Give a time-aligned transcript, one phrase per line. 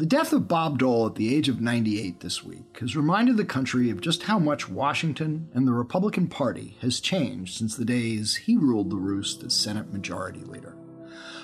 [0.00, 3.44] The death of Bob Dole at the age of 98 this week has reminded the
[3.44, 8.34] country of just how much Washington and the Republican Party has changed since the days
[8.34, 10.74] he ruled the roost as Senate Majority Leader.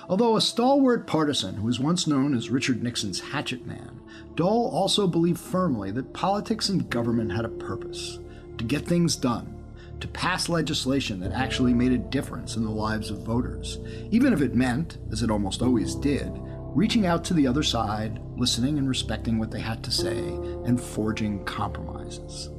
[0.09, 4.01] Although a stalwart partisan who was once known as Richard Nixon's hatchet man,
[4.37, 8.21] Dole also believed firmly that politics and government had a purpose
[8.57, 9.55] to get things done,
[10.01, 13.81] to pass legislation that actually made a difference in the lives of voters,
[14.11, 16.33] even if it meant, as it almost always did,
[16.77, 20.19] reaching out to the other side, listening and respecting what they had to say,
[20.67, 22.51] and forging compromises.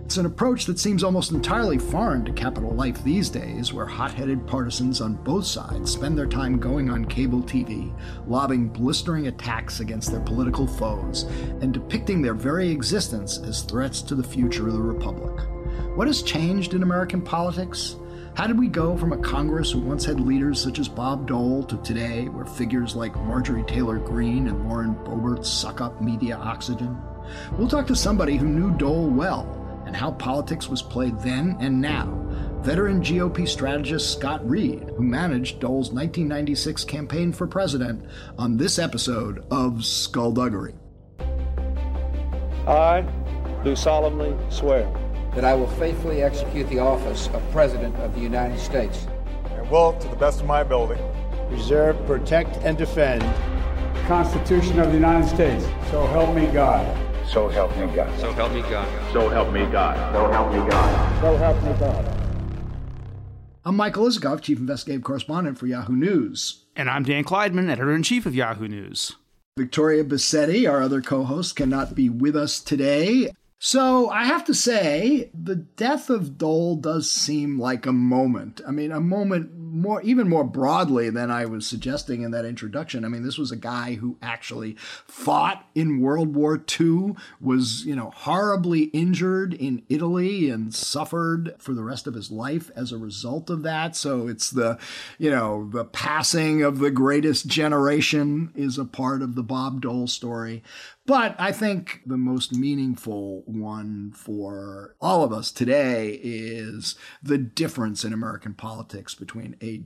[0.00, 4.14] It's an approach that seems almost entirely foreign to Capitol life these days, where hot
[4.14, 7.94] headed partisans on both sides spend their time going on cable TV,
[8.26, 11.24] lobbing blistering attacks against their political foes,
[11.60, 15.38] and depicting their very existence as threats to the future of the Republic.
[15.96, 17.96] What has changed in American politics?
[18.36, 21.64] How did we go from a Congress who once had leaders such as Bob Dole
[21.64, 26.98] to today, where figures like Marjorie Taylor Greene and Lauren Boebert suck up media oxygen?
[27.52, 31.80] We'll talk to somebody who knew Dole well and how politics was played then and
[31.80, 32.12] now.
[32.60, 38.04] Veteran GOP strategist Scott Reed, who managed Dole's 1996 campaign for president,
[38.36, 40.74] on this episode of Skullduggery.
[42.68, 43.02] I
[43.64, 44.92] do solemnly swear
[45.36, 49.06] that I will faithfully execute the office of President of the United States
[49.50, 50.98] and will, to the best of my ability,
[51.50, 55.62] preserve, protect, and defend the Constitution of the United States.
[55.90, 56.86] So help me God.
[57.28, 58.18] So help me God.
[58.18, 59.12] So help me God.
[59.12, 60.14] So help me God.
[60.14, 61.20] So help me God.
[61.20, 62.22] So help me God.
[63.66, 66.64] I'm Michael Isikoff, Chief Investigative Correspondent for Yahoo News.
[66.74, 69.16] And I'm Dan Klaidman, Editor in Chief of Yahoo News.
[69.58, 73.30] Victoria Bassetti, our other co host, cannot be with us today.
[73.58, 78.60] So I have to say, the death of Dole does seem like a moment.
[78.68, 83.04] I mean, a moment more, even more broadly than I was suggesting in that introduction.
[83.04, 87.96] I mean, this was a guy who actually fought in World War II, was, you
[87.96, 92.98] know, horribly injured in Italy and suffered for the rest of his life as a
[92.98, 93.96] result of that.
[93.96, 94.78] So it's the,
[95.18, 100.08] you know, the passing of the greatest generation is a part of the Bob Dole
[100.08, 100.62] story.
[101.06, 108.04] But I think the most meaningful one for all of us today is the difference
[108.04, 109.82] in American politics between a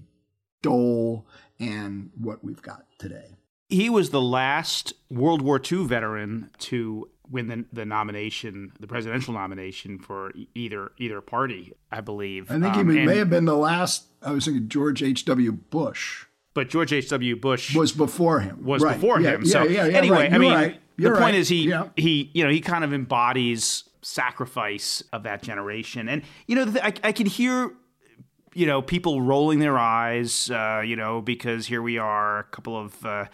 [0.62, 1.26] Dole
[1.58, 3.36] and what we've got today.
[3.68, 9.32] He was the last World War II veteran to win the, the nomination, the presidential
[9.32, 12.50] nomination for either either party, I believe.
[12.50, 14.06] I think um, he may have been the last.
[14.22, 15.24] I was thinking George H.
[15.26, 15.52] W.
[15.52, 16.24] Bush.
[16.52, 17.08] But George H.
[17.10, 17.36] W.
[17.36, 18.64] Bush was before him.
[18.64, 18.94] Was right.
[18.94, 19.42] before yeah, him.
[19.44, 20.32] Yeah, so yeah, yeah, anyway, right.
[20.32, 20.80] I mean, right.
[21.08, 21.34] The point right.
[21.34, 21.88] is he yeah.
[21.96, 26.92] he you know he kind of embodies sacrifice of that generation, and you know I,
[27.02, 27.72] I can hear
[28.54, 32.76] you know people rolling their eyes, uh, you know, because here we are, a couple
[32.76, 33.04] of.
[33.04, 33.26] Uh,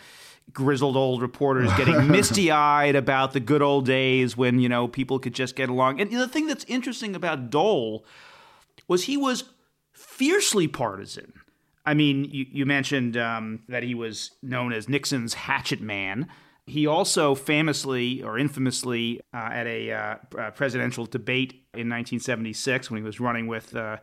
[0.53, 5.19] grizzled old reporters getting misty eyed about the good old days when you know people
[5.19, 6.00] could just get along.
[6.00, 8.06] And the thing that's interesting about Dole
[8.87, 9.44] was he was
[9.93, 11.33] fiercely partisan.
[11.84, 16.28] I mean, you, you mentioned um, that he was known as Nixon's hatchet man.
[16.66, 23.04] He also famously or infamously, uh, at a uh, presidential debate in 1976 when he
[23.04, 23.99] was running with uh,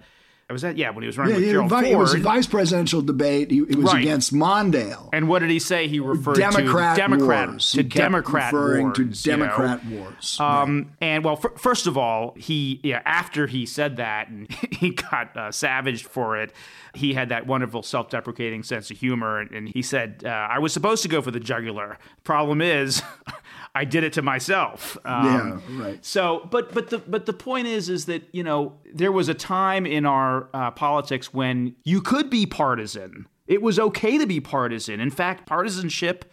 [0.54, 1.92] was that yeah when he was running yeah, with yeah, Gerald vi- Ford.
[1.94, 3.52] It was a vice presidential debate.
[3.52, 4.02] He- It was Right.
[4.04, 5.10] against Mondale.
[5.12, 5.88] and what did he say?
[5.88, 7.72] He referred Democrat to Democrat wars.
[7.72, 9.46] to Democrat referring wars, to you know?
[9.46, 10.38] Democrat wars.
[10.40, 14.92] Um, and well, f- first of all, he yeah after he said that and he
[14.92, 16.54] got uh, savaged for it,
[16.94, 20.72] he had that wonderful self-deprecating sense of humor, and, and he said, uh, "I was
[20.74, 21.98] supposed to go for the jugular.
[22.24, 23.02] Problem is,
[23.76, 26.06] I did it to myself." Um, yeah, right.
[26.06, 29.34] so, but but the but the point is, is that you know there was a
[29.34, 33.28] time in our uh, politics when you could be partisan.
[33.48, 35.00] It was okay to be partisan.
[35.00, 36.26] In fact, partisanship,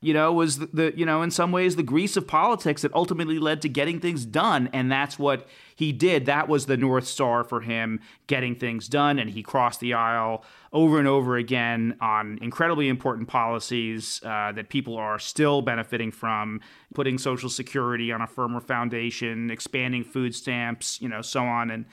[0.00, 2.92] you know, was the, the you know in some ways the grease of politics that
[2.94, 6.26] ultimately led to getting things done, and that's what he did.
[6.26, 10.44] That was the north star for him, getting things done, and he crossed the aisle
[10.72, 16.60] over and over again on incredibly important policies uh, that people are still benefiting from,
[16.94, 21.86] putting Social Security on a firmer foundation, expanding food stamps, you know, so on and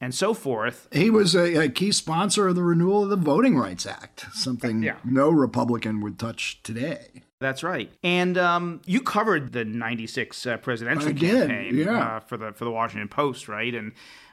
[0.00, 0.88] and so forth.
[0.92, 4.82] He was a, a key sponsor of the renewal of the Voting Rights Act, something
[4.82, 4.96] Yeah.
[5.04, 7.22] no Republican would touch today.
[7.40, 7.90] That's right.
[8.02, 12.16] And um, you covered the '96 uh, presidential I did, campaign yeah.
[12.16, 13.74] uh, for the for the Washington Post, right?
[13.74, 13.92] And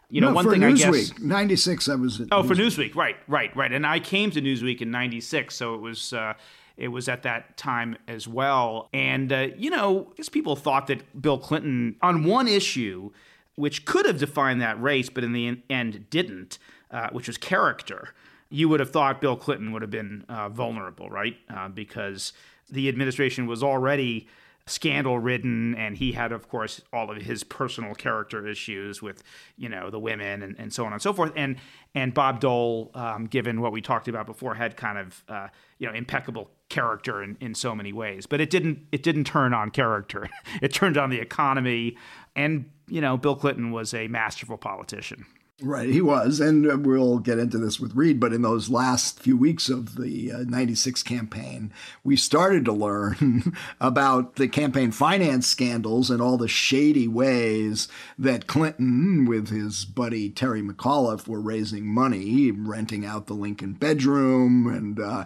[0.10, 1.20] you know, no, one for thing Newsweek, I guess.
[1.20, 1.90] '96.
[1.90, 2.22] I was.
[2.32, 3.72] Oh, for Newsweek, right, right, right.
[3.72, 6.34] And I came to Newsweek in '96, so it was uh,
[6.76, 8.90] it was at that time as well.
[8.94, 13.12] And uh, you know, I guess people thought that Bill Clinton, on one issue,
[13.58, 16.60] which could have defined that race, but in the end didn't,
[16.92, 18.14] uh, which was character.
[18.50, 21.36] You would have thought Bill Clinton would have been uh, vulnerable, right?
[21.54, 22.32] Uh, because
[22.70, 24.28] the administration was already
[24.68, 29.24] scandal ridden and he had of course all of his personal character issues with
[29.56, 31.56] you know the women and, and so on and so forth and
[31.96, 35.48] and bob dole um, given what we talked about before had kind of uh,
[35.80, 39.54] you know impeccable character in, in so many ways but it didn't it didn't turn
[39.54, 40.30] on character
[40.62, 41.96] it turned on the economy
[42.38, 45.26] and you know bill clinton was a masterful politician
[45.64, 46.40] Right, he was.
[46.40, 50.32] And we'll get into this with Reed, but in those last few weeks of the
[50.32, 51.74] uh, 96 campaign,
[52.04, 57.88] we started to learn about the campaign finance scandals and all the shady ways
[58.20, 64.68] that Clinton, with his buddy Terry McAuliffe, were raising money, renting out the Lincoln bedroom,
[64.68, 65.26] and uh,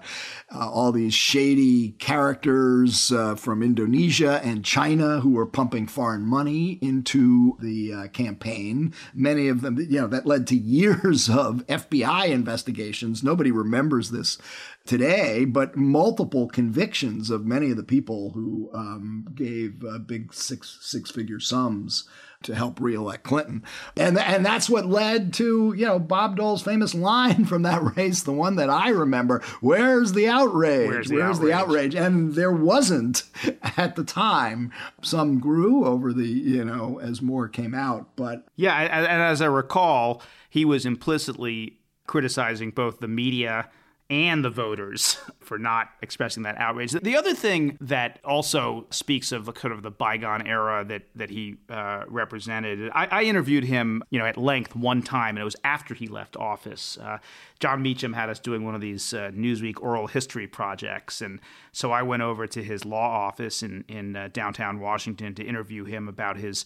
[0.50, 6.80] uh, all these shady characters uh, from Indonesia and China who were pumping foreign money
[6.82, 8.94] into the uh, campaign.
[9.14, 13.24] Many of them, you know, that that led to years of FBI investigations.
[13.24, 14.38] Nobody remembers this
[14.86, 20.78] today, but multiple convictions of many of the people who um, gave uh, big six
[20.82, 22.08] six figure sums
[22.44, 23.64] to help reelect Clinton.
[23.96, 28.24] And and that's what led to, you know, Bob Dole's famous line from that race,
[28.24, 30.90] the one that I remember, where's the outrage?
[30.90, 31.52] Where's the, where's outrage?
[31.52, 31.96] the outrage?
[31.96, 33.24] And there wasn't
[33.78, 34.72] at the time.
[35.02, 39.48] Some grew over the, you know, as more came out, but Yeah, and as I
[39.48, 41.78] recall, he was implicitly
[42.08, 43.70] criticizing both the media
[44.12, 46.92] and the voters for not expressing that outrage.
[46.92, 51.56] The other thing that also speaks of kind of the bygone era that that he
[51.70, 55.56] uh, represented, I, I, interviewed him, you know, at length one time, and it was
[55.64, 56.98] after he left office.
[57.02, 57.20] Uh,
[57.60, 61.40] Jon Meacham had us doing one of these uh, Newsweek oral history projects, and
[61.72, 65.86] so I went over to his law office in in uh, downtown Washington to interview
[65.86, 66.66] him about his.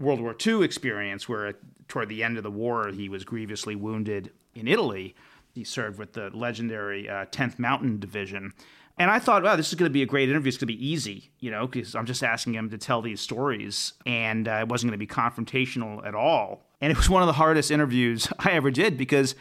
[0.00, 1.54] World War II experience, where
[1.88, 5.16] toward the end of the war he was grievously wounded in Italy,
[5.58, 8.52] he served with the legendary uh, 10th Mountain Division.
[8.96, 10.48] And I thought, wow, this is going to be a great interview.
[10.48, 13.20] It's going to be easy, you know, because I'm just asking him to tell these
[13.20, 16.64] stories, and uh, it wasn't going to be confrontational at all.
[16.80, 19.34] And it was one of the hardest interviews I ever did because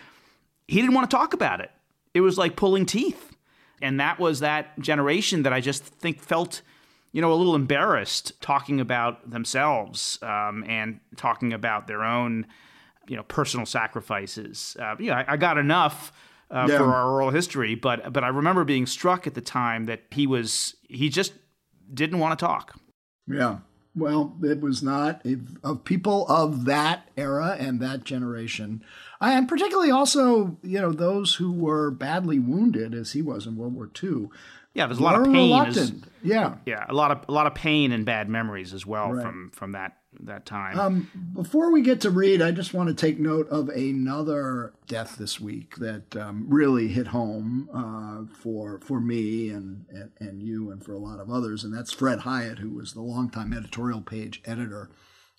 [0.68, 1.72] he didn't want to talk about it.
[2.14, 3.36] It was like pulling teeth.
[3.80, 6.64] And that was that generation that I just think felt,
[7.12, 12.48] you know, a little embarrassed talking about themselves um, and talking about their own
[13.08, 14.76] you know personal sacrifices.
[14.80, 16.12] Uh, know, I, I got enough
[16.52, 16.78] uh, yeah.
[16.78, 20.28] for our oral history, but but I remember being struck at the time that he
[20.28, 21.34] was he just
[21.94, 22.80] didn't want to talk.
[23.28, 23.60] Yeah.
[23.96, 25.26] Well, it was not
[25.64, 28.84] of people of that era and that generation,
[29.20, 33.74] and particularly also, you know, those who were badly wounded, as he was in World
[33.74, 34.30] War II.
[34.76, 35.52] Yeah, there's a lot of pain.
[35.66, 39.14] As, yeah, yeah, a lot of a lot of pain and bad memories as well
[39.14, 39.24] right.
[39.24, 40.80] from from that that time.
[40.80, 45.18] Um, before we get to Reed, I just want to take note of another death
[45.18, 50.72] this week that um, really hit home uh, for for me and, and, and you
[50.72, 54.02] and for a lot of others, and that's Fred Hiatt, who was the longtime editorial
[54.02, 54.90] page editor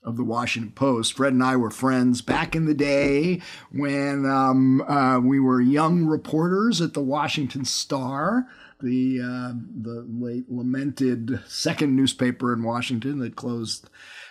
[0.04, 1.14] of the Washington Post.
[1.14, 3.42] Fred and I were friends back in the day
[3.72, 8.46] when um, uh, we were young reporters at the Washington Star
[8.80, 9.52] the uh,
[9.82, 13.90] the late lamented second newspaper in Washington that closed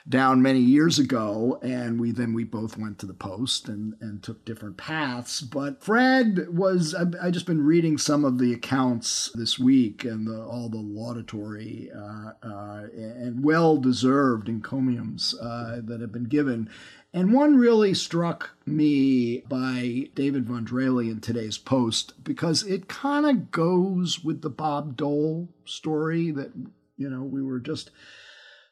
[0.10, 4.24] down many years ago, and we then we both went to the Post and and
[4.24, 5.42] took different paths.
[5.42, 10.28] But Fred was I, I just been reading some of the accounts this week and
[10.28, 16.70] the, all the laudatory uh, uh, and well deserved encomiums uh, that have been given.
[17.14, 23.26] And one really struck me by David Von Drehle in today's post because it kind
[23.26, 26.52] of goes with the Bob Dole story that,
[26.98, 27.92] you know, we were just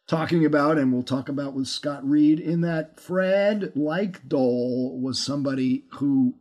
[0.08, 5.20] talking about and we'll talk about with Scott Reed in that Fred, like Dole, was
[5.20, 6.36] somebody who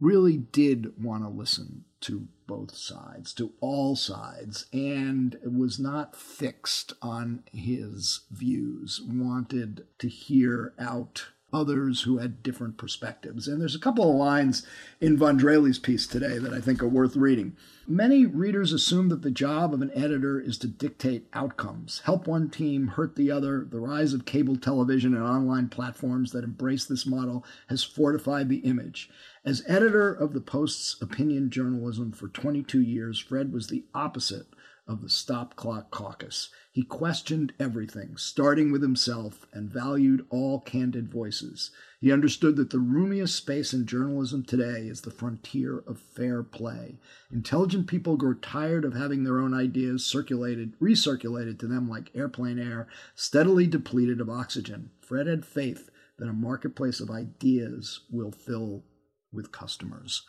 [0.00, 6.92] really did want to listen to both sides, to all sides, and was not fixed
[7.02, 13.48] on his views, wanted to hear out others who had different perspectives.
[13.48, 14.66] And there's a couple of lines
[15.00, 17.56] in Von Drehle's piece today that I think are worth reading.
[17.88, 22.50] Many readers assume that the job of an editor is to dictate outcomes, help one
[22.50, 23.64] team, hurt the other.
[23.64, 28.58] The rise of cable television and online platforms that embrace this model has fortified the
[28.58, 29.08] image.
[29.44, 34.46] As editor of the Post's opinion journalism for 22 years, Fred was the opposite
[34.88, 36.50] of the Stop Clock Caucus.
[36.70, 41.70] He questioned everything, starting with himself, and valued all candid voices.
[42.00, 46.98] He understood that the roomiest space in journalism today is the frontier of fair play.
[47.32, 52.58] Intelligent people grow tired of having their own ideas circulated, recirculated to them like airplane
[52.58, 54.90] air, steadily depleted of oxygen.
[55.00, 58.84] Fred had faith that a marketplace of ideas will fill
[59.32, 60.22] with customers.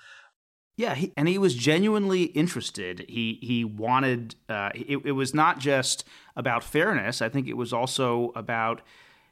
[0.78, 3.04] Yeah, he, and he was genuinely interested.
[3.10, 4.36] He he wanted.
[4.48, 6.06] Uh, it, it was not just
[6.36, 7.22] about fairness.
[7.22, 8.82] I think it was also about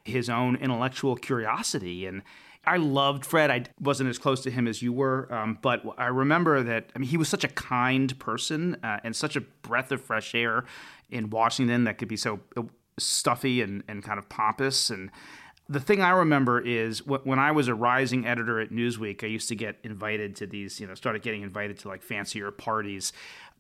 [0.04, 2.24] his own intellectual curiosity and.
[2.68, 3.52] I loved Fred.
[3.52, 6.90] I wasn't as close to him as you were, um, but I remember that.
[6.96, 10.34] I mean, he was such a kind person uh, and such a breath of fresh
[10.34, 10.66] air
[11.12, 12.64] in Washington that could be so uh,
[12.98, 14.90] stuffy and, and kind of pompous.
[14.90, 15.12] And
[15.68, 19.50] the thing I remember is when I was a rising editor at Newsweek, I used
[19.50, 23.14] to get invited to these, you know, started getting invited to like fancier parties.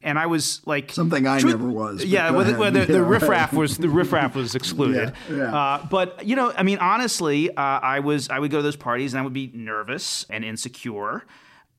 [0.03, 2.05] And I was like something I never was.
[2.05, 5.13] Yeah, well, the, well, the, the riffraff was the riffraff was excluded.
[5.29, 5.55] Yeah, yeah.
[5.55, 8.75] Uh, but you know, I mean, honestly, uh, I was I would go to those
[8.75, 11.24] parties and I would be nervous and insecure,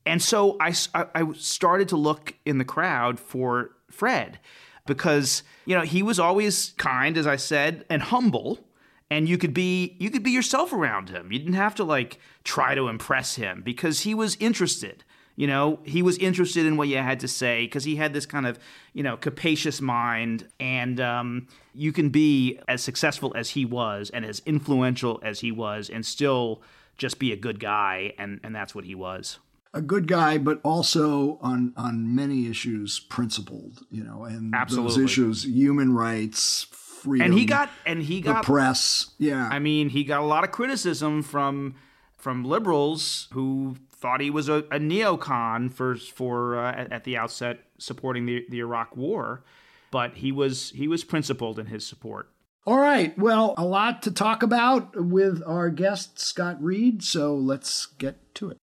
[0.05, 4.41] and so I, I started to look in the crowd for Fred
[4.87, 8.66] because you know he was always kind, as I said, and humble
[9.11, 11.31] and you could be you could be yourself around him.
[11.33, 15.05] You didn't have to like try to impress him because he was interested.
[15.37, 18.25] You know, he was interested in what you had to say because he had this
[18.25, 18.59] kind of,
[18.95, 20.49] you know, capacious mind.
[20.59, 25.53] And um, you can be as successful as he was and as influential as he
[25.53, 26.63] was and still
[26.97, 28.15] just be a good guy.
[28.19, 29.39] And, and that's what he was.
[29.75, 34.89] A good guy, but also on, on many issues principled, you know, and Absolutely.
[34.89, 36.67] those issues, human rights,
[37.07, 37.27] freedom.
[37.27, 39.13] And he got and he got the press.
[39.19, 39.49] Yeah.
[39.51, 41.77] I mean, he got a lot of criticism from
[42.17, 47.17] from liberals who thought he was a, a neocon for for uh, at, at, the
[47.17, 49.45] outset supporting the, the Iraq War,
[49.91, 52.31] but he was he was principled in his support.
[52.67, 53.17] All right.
[53.17, 58.51] Well, a lot to talk about with our guest Scott Reed, so let's get to
[58.51, 58.59] it.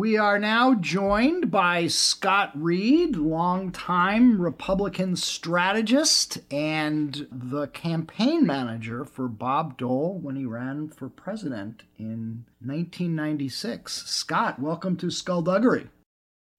[0.00, 9.28] We are now joined by Scott Reed, longtime Republican strategist and the campaign manager for
[9.28, 14.06] Bob Dole when he ran for president in 1996.
[14.06, 15.88] Scott, welcome to Skullduggery.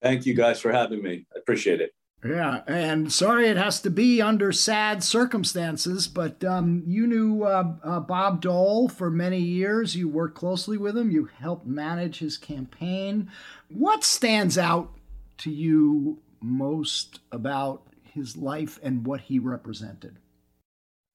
[0.04, 1.26] Thank you guys for having me.
[1.36, 1.96] I appreciate it.
[2.24, 7.74] Yeah, and sorry it has to be under sad circumstances, but um, you knew uh,
[7.84, 9.96] uh, Bob Dole for many years.
[9.96, 11.10] You worked closely with him.
[11.10, 13.32] You helped manage his campaign.
[13.70, 14.92] What stands out
[15.40, 20.18] to you most about his life and what he represented?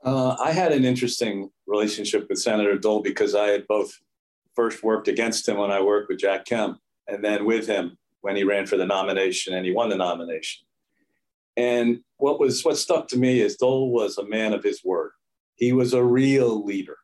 [0.04, 3.92] Uh, I had an interesting relationship with Senator Dole because I had both
[4.56, 8.34] first worked against him when I worked with Jack Kemp, and then with him when
[8.34, 10.65] he ran for the nomination and he won the nomination.
[11.56, 15.12] And what was what stuck to me is Dole was a man of his word.
[15.54, 16.98] He was a real leader.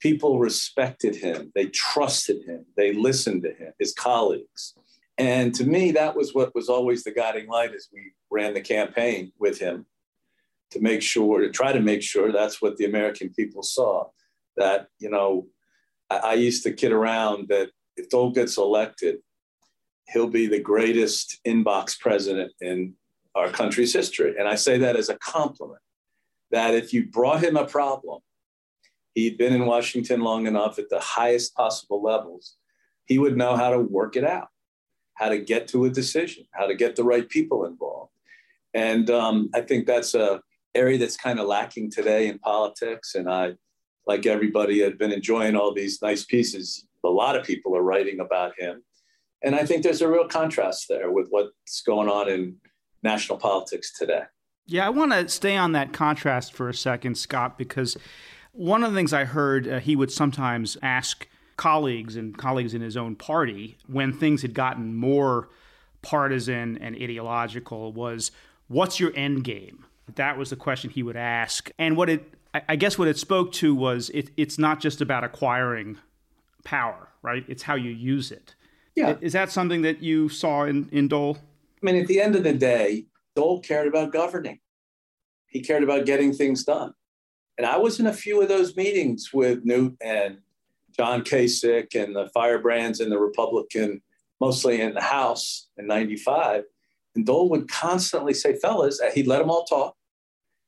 [0.00, 4.74] People respected him, they trusted him, they listened to him, his colleagues.
[5.18, 8.62] And to me, that was what was always the guiding light as we ran the
[8.62, 9.84] campaign with him
[10.70, 14.06] to make sure, to try to make sure that's what the American people saw.
[14.56, 15.46] That, you know,
[16.08, 19.18] I, I used to kid around that if Dole gets elected,
[20.08, 22.94] he'll be the greatest inbox president in
[23.34, 24.34] our country's history.
[24.38, 25.80] And I say that as a compliment
[26.50, 28.20] that if you brought him a problem,
[29.14, 32.56] he'd been in Washington long enough at the highest possible levels,
[33.06, 34.48] he would know how to work it out,
[35.14, 38.12] how to get to a decision, how to get the right people involved.
[38.74, 40.40] And um, I think that's a
[40.74, 43.14] area that's kind of lacking today in politics.
[43.14, 43.54] And I,
[44.06, 46.86] like everybody, had been enjoying all these nice pieces.
[47.04, 48.82] A lot of people are writing about him.
[49.42, 52.56] And I think there's a real contrast there with what's going on in
[53.02, 54.22] national politics today.
[54.66, 57.96] Yeah, I want to stay on that contrast for a second, Scott, because
[58.52, 61.26] one of the things I heard uh, he would sometimes ask
[61.56, 65.48] colleagues and colleagues in his own party when things had gotten more
[66.02, 68.30] partisan and ideological was,
[68.68, 69.84] What's your end game?
[70.14, 71.70] That was the question he would ask.
[71.76, 72.34] And what it,
[72.68, 75.98] I guess, what it spoke to was it, it's not just about acquiring
[76.62, 77.44] power, right?
[77.48, 78.54] It's how you use it.
[78.94, 79.16] Yeah.
[79.20, 81.38] Is that something that you saw in, in Dole?
[81.82, 84.60] I mean, at the end of the day, Dole cared about governing.
[85.46, 86.92] He cared about getting things done.
[87.58, 90.38] And I was in a few of those meetings with Newt and
[90.96, 94.02] John Kasich and the firebrands and the Republican,
[94.40, 96.64] mostly in the House in 95.
[97.14, 99.96] And Dole would constantly say, fellas, he'd let them all talk.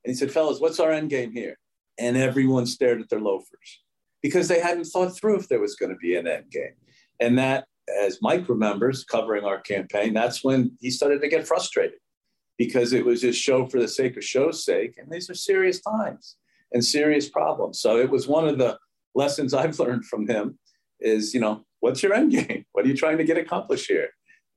[0.05, 1.59] And he said, fellas, what's our end game here?
[1.99, 3.81] And everyone stared at their loafers
[4.23, 6.75] because they hadn't thought through if there was going to be an end game.
[7.21, 11.99] And that as Mike remembers, covering our campaign, that's when he started to get frustrated
[12.59, 14.95] because it was just show for the sake of show's sake.
[14.99, 16.37] And these are serious times
[16.73, 17.81] and serious problems.
[17.81, 18.79] So it was one of the
[19.15, 20.59] lessons I've learned from him
[21.01, 22.65] is, you know, what's your end game?
[22.73, 24.11] What are you trying to get accomplished here?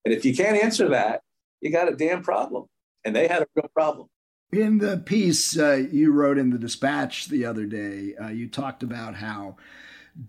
[0.05, 1.21] And if you can't answer that,
[1.61, 2.65] you got a damn problem.
[3.03, 4.07] And they had a real problem.
[4.51, 8.83] In the piece uh, you wrote in the Dispatch the other day, uh, you talked
[8.83, 9.57] about how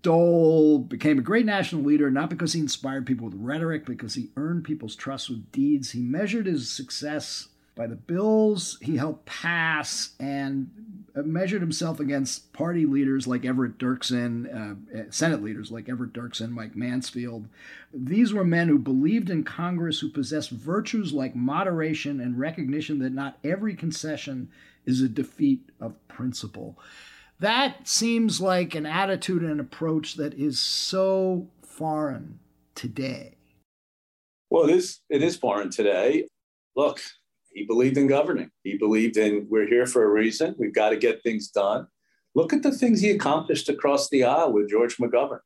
[0.01, 4.29] Dole became a great national leader not because he inspired people with rhetoric, because he
[4.35, 5.91] earned people's trust with deeds.
[5.91, 10.69] He measured his success by the bills he helped pass and
[11.15, 16.75] measured himself against party leaders like Everett Dirksen, uh, Senate leaders like Everett Dirksen, Mike
[16.75, 17.47] Mansfield.
[17.93, 23.13] These were men who believed in Congress, who possessed virtues like moderation and recognition that
[23.13, 24.49] not every concession
[24.85, 26.77] is a defeat of principle.
[27.39, 32.39] That seems like an attitude and approach that is so foreign
[32.73, 33.35] today.
[34.49, 36.27] Well, it is, it is foreign today.
[36.75, 36.99] Look,
[37.53, 38.49] he believed in governing.
[38.63, 40.55] He believed in we're here for a reason.
[40.57, 41.87] We've got to get things done.
[42.33, 45.39] Look at the things he accomplished across the aisle with George McGovern.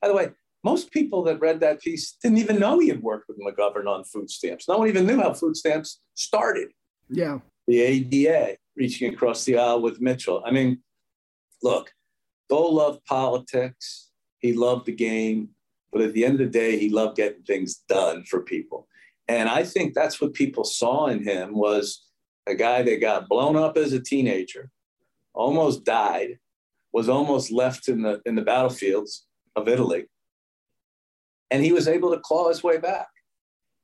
[0.00, 0.30] By the way,
[0.64, 4.04] most people that read that piece didn't even know he had worked with McGovern on
[4.04, 4.68] food stamps.
[4.68, 6.70] No one even knew how food stamps started.
[7.08, 7.40] Yeah.
[7.66, 10.42] The ADA reaching across the aisle with Mitchell.
[10.46, 10.80] I mean,
[11.62, 11.90] look,
[12.48, 14.10] Dole loved politics.
[14.38, 15.50] He loved the game.
[15.92, 18.88] But at the end of the day, he loved getting things done for people.
[19.28, 22.04] And I think that's what people saw in him was
[22.46, 24.70] a guy that got blown up as a teenager,
[25.32, 26.38] almost died,
[26.92, 29.26] was almost left in the in the battlefields
[29.56, 30.06] of Italy.
[31.50, 33.08] And he was able to claw his way back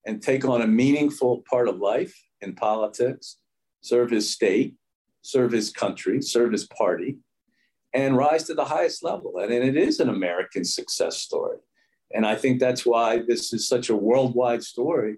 [0.07, 3.37] and take on a meaningful part of life in politics,
[3.83, 4.75] serve his state,
[5.23, 7.19] serve his country, serve his party,
[7.95, 9.39] and rise to the highest level.
[9.39, 11.59] And, and it is an American success story.
[12.13, 15.17] And I think that's why this is such a worldwide story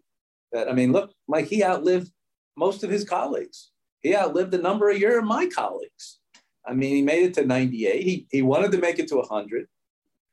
[0.53, 2.11] that I mean, look, Mike, he outlived
[2.57, 3.71] most of his colleagues.
[4.03, 6.19] He outlived a number of of my colleagues.
[6.67, 8.03] I mean, he made it to 98.
[8.03, 9.67] He, he wanted to make it to 100.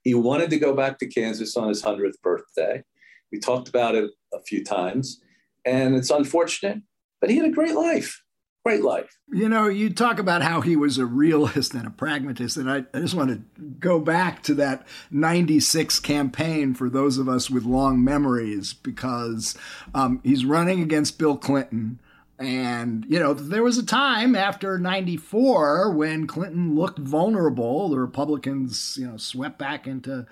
[0.04, 2.84] He wanted to go back to Kansas on his 100th birthday.
[3.32, 5.22] We talked about it a few times,
[5.66, 6.82] and it's unfortunate,
[7.20, 8.22] but he had a great life
[8.68, 9.18] great life.
[9.30, 12.86] You know, you talk about how he was a realist and a pragmatist, and I,
[12.94, 17.64] I, just want to go back to that 96 campaign for those of us with
[17.64, 19.58] long memories because
[19.94, 22.00] um, he's running against Bill Clinton.
[22.40, 27.90] And, you know, there was a time after 94 when Clinton looked vulnerable.
[27.90, 30.28] The Republicans, you know, swept back into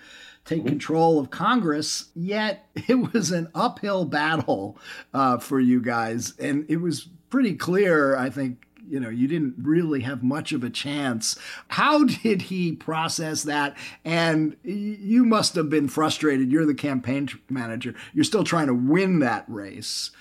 [0.46, 2.10] take control of Congress.
[2.14, 4.78] Yet it was an uphill battle
[5.14, 6.34] uh, for you guys.
[6.38, 10.64] And it was pretty clear, I think, you know, you didn't really have much of
[10.64, 11.38] a chance.
[11.68, 13.76] How did he process that?
[14.06, 16.50] And you must have been frustrated.
[16.50, 17.94] You're the campaign manager.
[18.14, 20.12] You're still trying to win that race.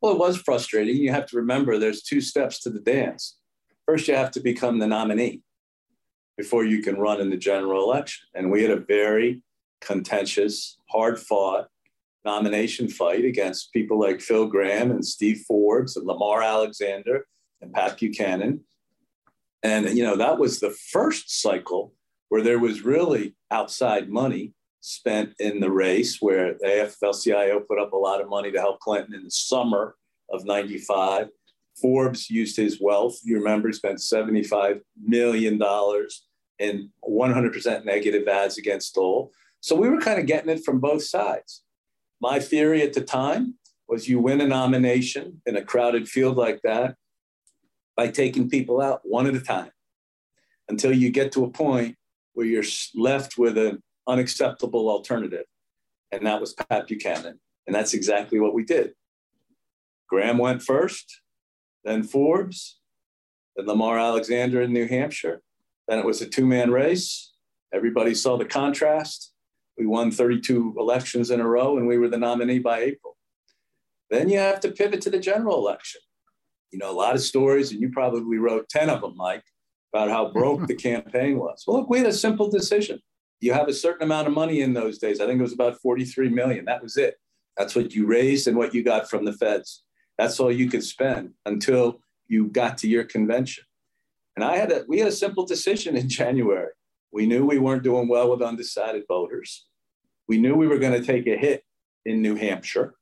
[0.00, 0.96] Well, it was frustrating.
[0.96, 3.36] You have to remember there's two steps to the dance.
[3.86, 5.42] First, you have to become the nominee
[6.38, 8.26] before you can run in the general election.
[8.34, 9.42] And we had a very
[9.82, 11.68] contentious, hard fought
[12.24, 17.26] nomination fight against people like Phil Gramm and Steve Forbes and Lamar Alexander
[17.60, 18.60] and Pat Buchanan.
[19.62, 21.94] And, you know, that was the first cycle
[22.28, 27.92] where there was really outside money spent in the race, where the AFL-CIO put up
[27.92, 29.96] a lot of money to help Clinton in the summer
[30.30, 31.28] of 95.
[31.80, 33.18] Forbes used his wealth.
[33.24, 35.60] You remember, he spent $75 million
[36.58, 39.32] in 100% negative ads against Dole.
[39.60, 41.63] So we were kind of getting it from both sides.
[42.24, 43.56] My theory at the time
[43.86, 46.96] was you win a nomination in a crowded field like that
[47.98, 49.72] by taking people out one at a time
[50.66, 51.96] until you get to a point
[52.32, 55.44] where you're left with an unacceptable alternative.
[56.12, 57.40] And that was Pat Buchanan.
[57.66, 58.94] And that's exactly what we did.
[60.08, 61.20] Gramm went first,
[61.84, 62.80] then Forbes,
[63.54, 65.42] then Lamar Alexander in New Hampshire.
[65.88, 67.34] Then it was a two man race.
[67.70, 69.33] Everybody saw the contrast.
[69.78, 73.16] We won 32 elections in a row and we were the nominee by April.
[74.10, 76.00] Then you have to pivot to the general election.
[76.70, 79.44] You know, a lot of stories, and you probably wrote 10 of them, Mike,
[79.92, 81.64] about how broke the campaign was.
[81.66, 83.00] Well, look, we had a simple decision.
[83.40, 85.20] You have a certain amount of money in those days.
[85.20, 86.64] I think it was about 43 million.
[86.64, 87.16] That was it.
[87.56, 89.84] That's what you raised and what you got from the feds.
[90.18, 93.64] That's all you could spend until you got to your convention.
[94.36, 96.72] And I had a we had a simple decision in January.
[97.14, 99.66] We knew we weren't doing well with undecided voters.
[100.26, 101.62] We knew we were going to take a hit
[102.04, 102.96] in New Hampshire,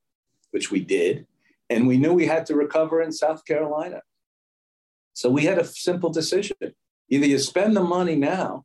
[0.51, 1.27] which we did.
[1.70, 4.03] And we knew we had to recover in South Carolina.
[5.14, 6.57] So we had a simple decision
[7.09, 8.64] either you spend the money now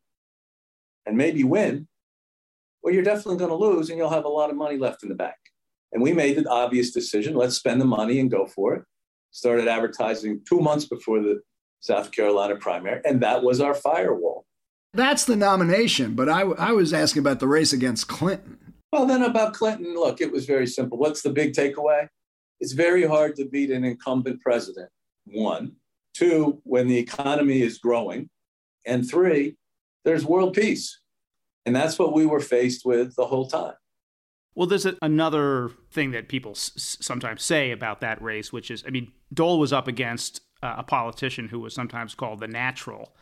[1.06, 1.88] and maybe win,
[2.82, 5.10] or you're definitely going to lose and you'll have a lot of money left in
[5.10, 5.36] the bank.
[5.94, 8.84] And we made the obvious decision let's spend the money and go for it.
[9.32, 11.42] Started advertising two months before the
[11.80, 14.47] South Carolina primary, and that was our firewall.
[14.98, 18.74] That's the nomination, but I, I was asking about the race against Clinton.
[18.92, 20.98] Well, then about Clinton, look, it was very simple.
[20.98, 22.08] What's the big takeaway?
[22.60, 24.90] It's very hard to beat an incumbent president,
[25.26, 25.74] one.
[26.16, 28.28] Two, when the economy is growing.
[28.88, 29.56] And three,
[30.04, 31.00] there's world peace.
[31.68, 33.76] And that's what we were faced with the whole time.
[34.56, 38.84] Well, there's a, another thing that people s- sometimes say about that race, which is,
[38.88, 43.14] I mean, Dole was up against uh, a politician who was sometimes called the natural.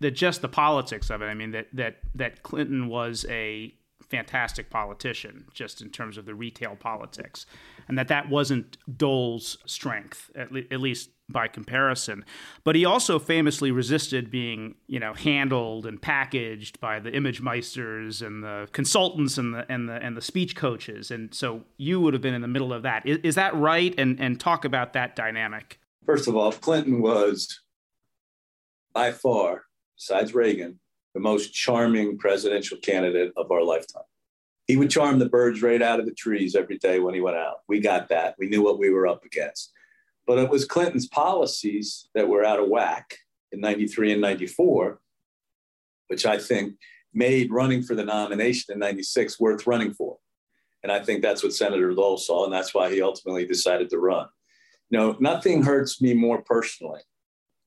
[0.00, 1.26] That just the politics of it.
[1.26, 3.74] I mean, that that that Clinton was a
[4.08, 7.46] fantastic politician, just in terms of the retail politics,
[7.88, 12.24] and that that wasn't Dole's strength, at, le- at least by comparison.
[12.64, 18.24] But he also famously resisted being, you know, handled and packaged by the image meisters
[18.26, 21.10] and the consultants and the and the and the speech coaches.
[21.10, 23.04] And so you would have been in the middle of that.
[23.06, 23.94] Is, is that right?
[23.98, 25.78] And and talk about that dynamic.
[26.06, 27.60] First of all, Clinton was
[28.94, 29.64] by far,
[29.98, 30.78] besides Reagan,
[31.14, 34.04] the most charming presidential candidate of our lifetime.
[34.66, 37.36] He would charm the birds right out of the trees every day when he went
[37.36, 37.58] out.
[37.68, 38.36] We got that.
[38.38, 39.72] We knew what we were up against.
[40.26, 43.16] But it was Clinton's policies that were out of whack
[43.50, 45.00] in 93 and 94,
[46.08, 46.74] which I think
[47.14, 50.18] made running for the nomination in 96 worth running for.
[50.82, 53.98] And I think that's what Senator Dole saw, and that's why he ultimately decided to
[53.98, 54.28] run.
[54.90, 57.00] You know, nothing hurts me more personally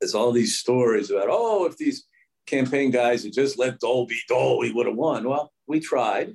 [0.01, 2.05] as all these stories about, oh, if these
[2.45, 5.27] campaign guys had just let Dole be Dole, we would have won.
[5.27, 6.33] Well, we tried.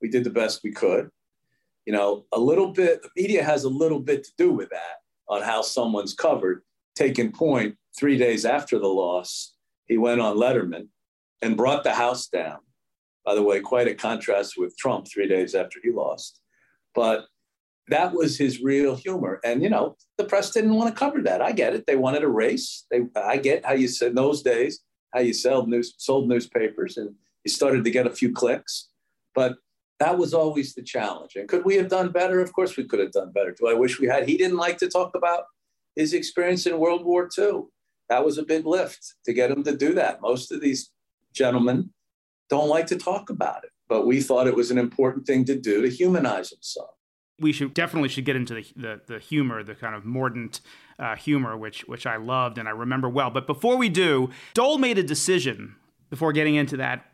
[0.00, 1.10] We did the best we could.
[1.86, 4.96] You know, a little bit, the media has a little bit to do with that
[5.28, 6.62] on how someone's covered.
[6.94, 9.54] Taking point three days after the loss,
[9.86, 10.88] he went on Letterman
[11.42, 12.58] and brought the house down.
[13.24, 16.40] By the way, quite a contrast with Trump three days after he lost.
[16.94, 17.24] But
[17.88, 19.40] that was his real humor.
[19.44, 21.42] And, you know, the press didn't want to cover that.
[21.42, 21.84] I get it.
[21.86, 22.86] They wanted a race.
[22.90, 24.80] They, I get how you said in those days,
[25.14, 28.88] how you sold, news, sold newspapers and you started to get a few clicks.
[29.34, 29.56] But
[30.00, 31.36] that was always the challenge.
[31.36, 32.40] And could we have done better?
[32.40, 33.52] Of course, we could have done better.
[33.52, 34.28] Do I wish we had?
[34.28, 35.44] He didn't like to talk about
[35.94, 37.62] his experience in World War II.
[38.08, 40.20] That was a big lift to get him to do that.
[40.20, 40.90] Most of these
[41.32, 41.90] gentlemen
[42.50, 45.58] don't like to talk about it, but we thought it was an important thing to
[45.58, 46.90] do to humanize himself.
[47.40, 50.60] We should definitely should get into the the, the humor, the kind of mordant
[50.98, 53.30] uh, humor, which which I loved and I remember well.
[53.30, 55.76] But before we do, Dole made a decision
[56.10, 57.04] before getting into that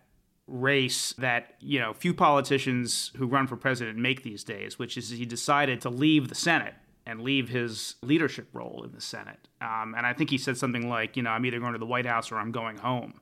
[0.46, 5.10] race that you know few politicians who run for president make these days, which is
[5.10, 6.74] he decided to leave the Senate
[7.06, 9.48] and leave his leadership role in the Senate.
[9.60, 11.86] Um, and I think he said something like, you know, I'm either going to the
[11.86, 13.20] White House or I'm going home.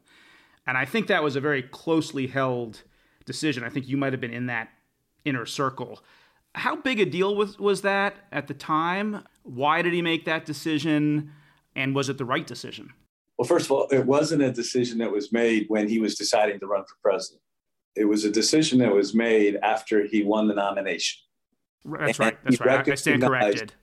[0.67, 2.83] And I think that was a very closely held
[3.25, 3.65] decision.
[3.65, 4.69] I think you might have been in that
[5.25, 6.01] inner circle.
[6.55, 9.25] How big a deal was, was that at the time?
[9.43, 11.33] Why did he make that decision?
[11.77, 12.93] And was it the right decision?
[13.39, 16.59] Well, first of all, it wasn't a decision that was made when he was deciding
[16.61, 17.41] to run for president.
[17.95, 21.21] It was a decision that was made after he won the nomination.
[21.85, 22.37] That's right.
[22.45, 22.89] That's right.
[22.89, 23.75] I stand corrected.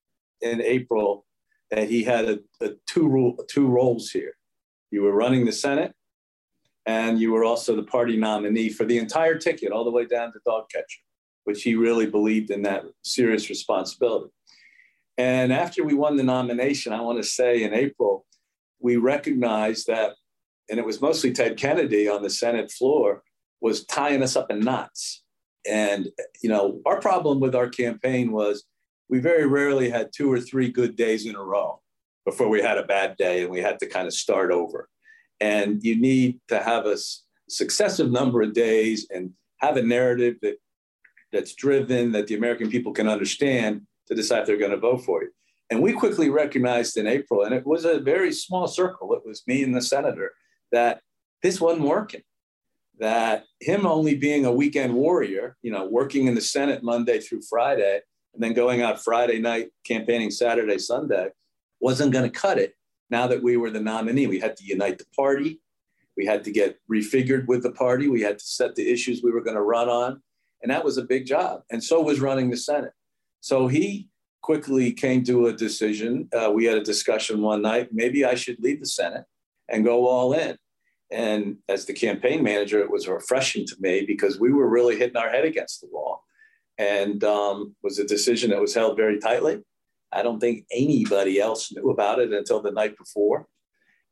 [0.41, 1.25] In April,
[1.71, 4.33] that he had a, a two rule, two roles here.
[4.91, 5.93] You were running the Senate,
[6.85, 10.31] and you were also the party nominee for the entire ticket, all the way down
[10.33, 11.01] to dog catcher,
[11.45, 14.31] which he really believed in that serious responsibility.
[15.17, 18.25] And after we won the nomination, I want to say in April,
[18.79, 20.15] we recognized that,
[20.69, 23.23] and it was mostly Ted Kennedy on the Senate floor,
[23.61, 25.23] was tying us up in knots.
[25.67, 26.09] And,
[26.43, 28.65] you know, our problem with our campaign was
[29.09, 31.81] we very rarely had two or three good days in a row
[32.25, 34.89] before we had a bad day and we had to kind of start over.
[35.39, 36.97] And you need to have a
[37.49, 40.57] successive number of days and have a narrative that
[41.35, 45.03] that's driven that the American people can understand to decide if they're going to vote
[45.03, 45.31] for you.
[45.69, 49.43] And we quickly recognized in April, and it was a very small circle, it was
[49.47, 50.31] me and the senator,
[50.71, 51.01] that
[51.43, 52.21] this wasn't working.
[52.99, 57.41] That him only being a weekend warrior, you know, working in the Senate Monday through
[57.49, 57.99] Friday,
[58.33, 61.29] and then going out Friday night, campaigning Saturday, Sunday,
[61.81, 62.75] wasn't going to cut it
[63.09, 64.27] now that we were the nominee.
[64.27, 65.59] We had to unite the party.
[66.15, 68.07] We had to get refigured with the party.
[68.07, 70.21] We had to set the issues we were going to run on.
[70.61, 71.61] And that was a big job.
[71.69, 72.93] And so was running the Senate.
[73.41, 74.09] So he
[74.41, 76.29] quickly came to a decision.
[76.31, 77.89] Uh, we had a discussion one night.
[77.91, 79.25] Maybe I should leave the Senate
[79.69, 80.57] and go all in.
[81.11, 85.17] And as the campaign manager, it was refreshing to me because we were really hitting
[85.17, 86.23] our head against the wall.
[86.77, 89.59] And um, was a decision that was held very tightly.
[90.11, 93.47] I don't think anybody else knew about it until the night before.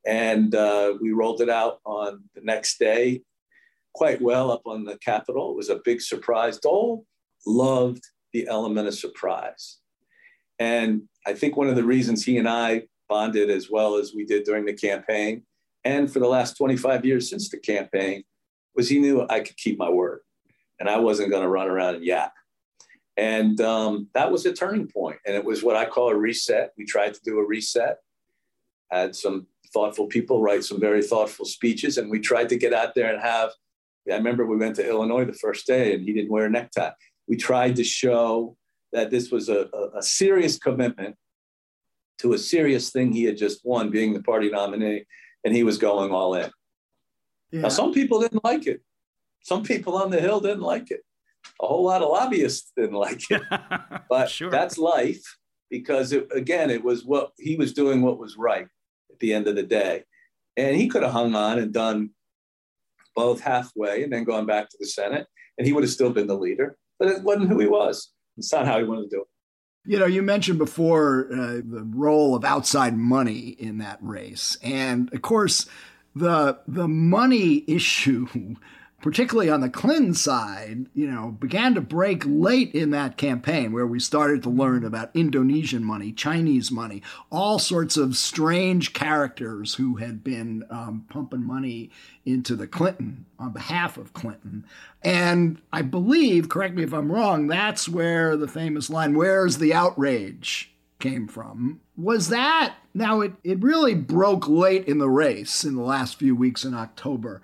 [0.06, 3.22] And uh, we rolled it out on the next day
[3.94, 5.52] quite well up on the Capitol.
[5.52, 6.58] It was a big surprise.
[6.58, 7.06] Dole
[7.46, 8.02] loved
[8.32, 9.78] the element of surprise.
[10.58, 14.24] And I think one of the reasons he and I bonded as well as we
[14.24, 15.42] did during the campaign
[15.84, 18.24] and for the last 25 years since the campaign
[18.74, 20.20] was he knew I could keep my word
[20.80, 22.32] and I wasn't going to run around and yap.
[23.16, 25.18] And um, that was a turning point.
[25.26, 26.72] And it was what I call a reset.
[26.76, 27.98] We tried to do a reset.
[28.90, 32.94] had some thoughtful people write some very thoughtful speeches, and we tried to get out
[32.94, 33.50] there and have.
[34.10, 36.90] I remember we went to Illinois the first day, and he didn't wear a necktie.
[37.26, 38.56] We tried to show
[38.92, 41.16] that this was a, a, a serious commitment
[42.18, 45.04] to a serious thing he had just won, being the party nominee,
[45.44, 46.50] and he was going all in.
[47.50, 47.62] Yeah.
[47.62, 48.82] Now, some people didn't like it.
[49.42, 51.00] Some people on the Hill didn't like it.
[51.60, 53.42] A whole lot of lobbyists didn't like it.
[54.08, 54.50] but sure.
[54.50, 55.22] that's life
[55.70, 58.66] because, it, again, it was what he was doing what was right
[59.10, 60.04] at the end of the day.
[60.56, 62.10] And he could have hung on and done
[63.14, 65.26] both halfway and then gone back to the Senate,
[65.58, 66.76] and he would have still been the leader.
[66.98, 68.12] But it wasn't who he was.
[68.36, 69.28] It's not how he wanted to do it.
[69.86, 75.12] You know, you mentioned before uh, the role of outside money in that race, and
[75.12, 75.66] of course,
[76.14, 78.26] the the money issue
[79.04, 83.86] particularly on the Clinton side, you know, began to break late in that campaign where
[83.86, 89.96] we started to learn about Indonesian money, Chinese money, all sorts of strange characters who
[89.96, 91.90] had been um, pumping money
[92.24, 94.64] into the Clinton on behalf of Clinton.
[95.02, 99.74] And I believe, correct me if I'm wrong, that's where the famous line, Where's the
[99.74, 100.74] outrage?
[100.98, 101.80] came from.
[101.98, 106.34] Was that now it, it really broke late in the race in the last few
[106.34, 107.42] weeks in October.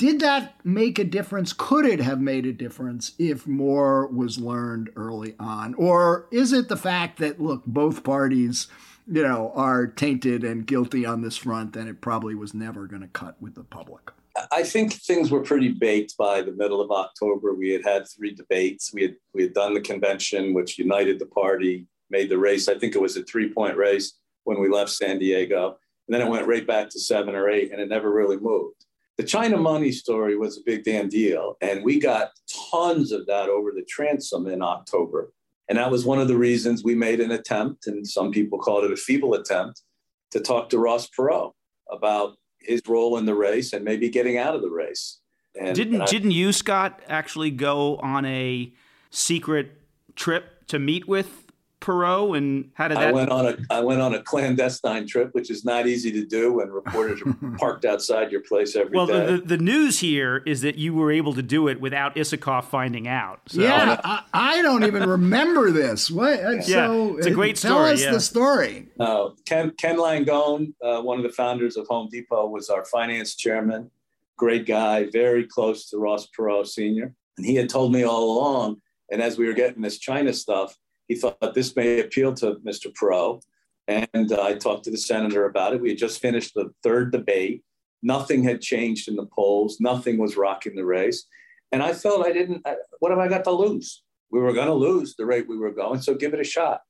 [0.00, 1.52] Did that make a difference?
[1.52, 5.74] Could it have made a difference if more was learned early on?
[5.74, 8.68] Or is it the fact that, look, both parties,
[9.06, 13.02] you know, are tainted and guilty on this front and it probably was never going
[13.02, 14.10] to cut with the public?
[14.50, 17.52] I think things were pretty baked by the middle of October.
[17.52, 18.94] We had had three debates.
[18.94, 22.68] We had we had done the convention, which united the party, made the race.
[22.68, 25.76] I think it was a three point race when we left San Diego,
[26.08, 28.86] and then it went right back to seven or eight, and it never really moved
[29.20, 31.58] the China money story was a big damn deal.
[31.60, 32.30] And we got
[32.70, 35.30] tons of that over the transom in October.
[35.68, 38.84] And that was one of the reasons we made an attempt, and some people called
[38.84, 39.82] it a feeble attempt,
[40.30, 41.52] to talk to Ross Perot
[41.90, 45.20] about his role in the race and maybe getting out of the race.
[45.54, 48.72] And, didn't and I, didn't you, Scott, actually go on a
[49.10, 49.82] secret
[50.16, 51.49] trip to meet with
[51.80, 53.08] Perot, and how did that?
[53.08, 56.24] I went on a I went on a clandestine trip, which is not easy to
[56.24, 59.12] do when reporters are parked outside your place every well, day.
[59.12, 62.64] well, the, the, news here is that you were able to do it without Isikoff
[62.64, 63.40] finding out.
[63.46, 63.62] So.
[63.62, 66.10] Yeah, I, I, don't even remember this.
[66.10, 66.40] What?
[66.40, 67.72] Yeah, so, it's a great story.
[67.72, 68.12] Tell us yeah.
[68.12, 68.88] the story.
[68.98, 73.36] Uh, Ken Ken Langone, uh, one of the founders of Home Depot, was our finance
[73.36, 73.90] chairman.
[74.36, 77.14] Great guy, very close to Ross Perot Sr.
[77.36, 78.82] And he had told me all along.
[79.10, 80.76] And as we were getting this China stuff,
[81.10, 82.86] he thought this may appeal to Mr.
[82.94, 83.42] Perot.
[83.88, 85.80] And uh, I talked to the senator about it.
[85.80, 87.64] We had just finished the third debate.
[88.00, 89.78] Nothing had changed in the polls.
[89.80, 91.26] Nothing was rocking the race.
[91.72, 92.64] And I felt I didn't,
[93.00, 94.04] what have I got to lose?
[94.30, 96.82] We were going to lose the rate we were going, so give it a shot.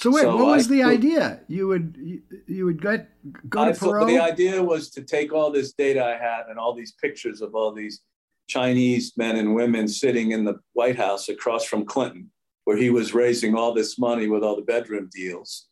[0.00, 1.40] So wait, so what was I, the idea?
[1.46, 3.10] You would you, you would get
[3.48, 4.08] go I to Perot?
[4.08, 7.54] The idea was to take all this data I had and all these pictures of
[7.54, 8.00] all these
[8.48, 12.30] Chinese men and women sitting in the White House across from Clinton
[12.70, 15.66] where he was raising all this money with all the bedroom deals.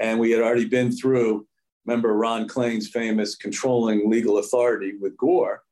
[0.00, 1.46] And we had already been through,
[1.86, 5.62] remember Ron Klain's famous controlling legal authority with Gore.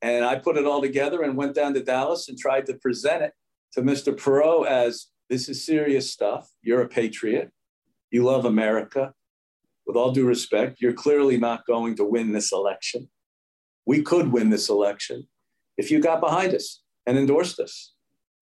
[0.00, 3.22] And I put it all together and went down to Dallas and tried to present
[3.22, 3.34] it
[3.74, 4.16] to Mr.
[4.16, 6.48] Perot as this is serious stuff.
[6.62, 7.50] You're a patriot.
[8.10, 9.12] You love America.
[9.86, 13.10] With all due respect, you're clearly not going to win this election.
[13.84, 15.28] We could win this election
[15.76, 17.91] if you got behind us and endorsed us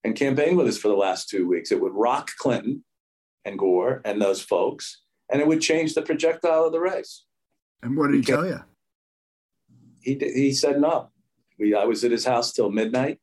[0.05, 1.73] and campaigned with us for the last two weeks.
[1.73, 2.85] It would rock Clinton
[3.45, 7.25] and Gore and those folks, and it would change the projectile of the race.
[7.83, 8.61] And what did he, he tell you?
[10.01, 11.11] He, he said no.
[11.59, 13.19] We, I was at his house till midnight.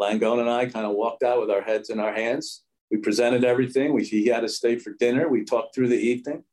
[0.00, 2.62] Langone and I kind of walked out with our heads in our hands.
[2.90, 3.92] We presented everything.
[3.92, 5.28] We, he had to stay for dinner.
[5.28, 6.44] We talked through the evening.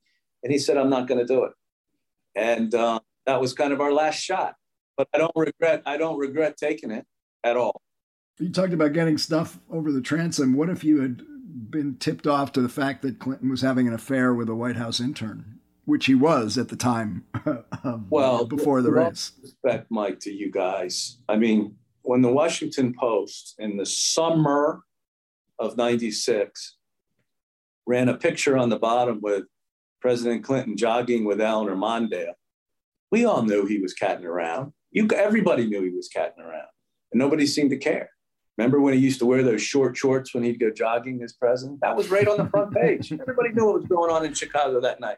[0.44, 1.52] And he said, I'm not going to do it.
[2.36, 4.56] And uh, that was kind of our last shot.
[4.98, 7.06] But I don't regret, I don't regret taking it
[7.44, 7.82] at all.
[8.38, 10.54] You talked about getting stuff over the transom.
[10.54, 11.22] What if you had
[11.70, 14.76] been tipped off to the fact that Clinton was having an affair with a White
[14.76, 19.32] House intern, which he was at the time of, um, well, before the race?
[19.42, 21.18] Respect, Mike, to you guys.
[21.30, 24.82] I mean, when the Washington Post in the summer
[25.58, 26.76] of 96
[27.88, 29.46] ran a picture on the bottom with
[30.02, 32.34] President Clinton jogging with Eleanor Mondale,
[33.12, 34.74] we all knew he was catting around.
[34.92, 36.68] You, everybody knew he was catting around,
[37.14, 38.10] and nobody seemed to care.
[38.58, 41.82] Remember when he used to wear those short shorts when he'd go jogging as president?
[41.82, 43.12] That was right on the front page.
[43.20, 45.18] Everybody knew what was going on in Chicago that night.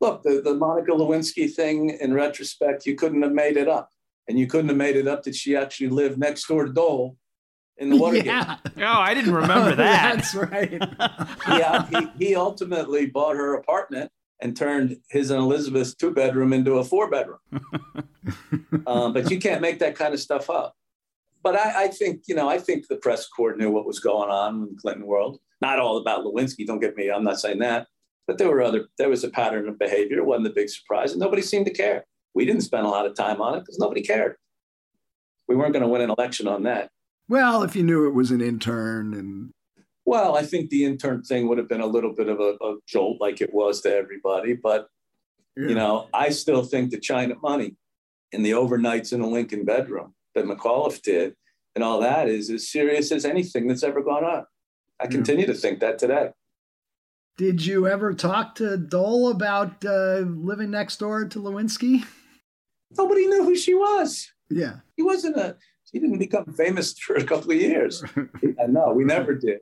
[0.00, 3.90] Look, the, the Monica Lewinsky thing, in retrospect, you couldn't have made it up.
[4.28, 7.16] And you couldn't have made it up that she actually lived next door to Dole
[7.76, 8.26] in the Watergate.
[8.26, 8.56] Yeah.
[8.78, 10.16] Oh, I didn't remember that.
[10.16, 10.72] That's right.
[11.48, 11.86] yeah,
[12.18, 16.84] he, he ultimately bought her apartment and turned his and Elizabeth's two bedroom into a
[16.84, 17.38] four bedroom.
[18.86, 20.74] um, but you can't make that kind of stuff up.
[21.44, 24.30] But I, I, think, you know, I think the press corps knew what was going
[24.30, 25.38] on in the Clinton world.
[25.60, 27.86] Not all about Lewinsky, don't get me, I'm not saying that.
[28.26, 30.16] But there were other, there was a pattern of behavior.
[30.16, 32.06] It wasn't a big surprise, and nobody seemed to care.
[32.34, 34.36] We didn't spend a lot of time on it because nobody cared.
[35.46, 36.90] We weren't going to win an election on that.
[37.28, 39.50] Well, if you knew it was an intern and
[40.06, 42.76] well, I think the intern thing would have been a little bit of a, a
[42.86, 44.54] jolt like it was to everybody.
[44.54, 44.88] But,
[45.56, 45.68] yeah.
[45.68, 47.76] you know, I still think the China money
[48.32, 51.34] and the overnights in a Lincoln bedroom that McAuliffe did
[51.74, 54.44] and all that is as serious as anything that's ever gone on.
[55.00, 55.10] I yeah.
[55.10, 56.30] continue to think that today.
[57.36, 62.04] Did you ever talk to Dole about uh, living next door to Lewinsky?
[62.96, 64.30] Nobody knew who she was.
[64.48, 64.76] Yeah.
[64.96, 65.56] He wasn't a,
[65.90, 68.04] he didn't become famous for a couple of years.
[68.68, 69.60] no, we never did.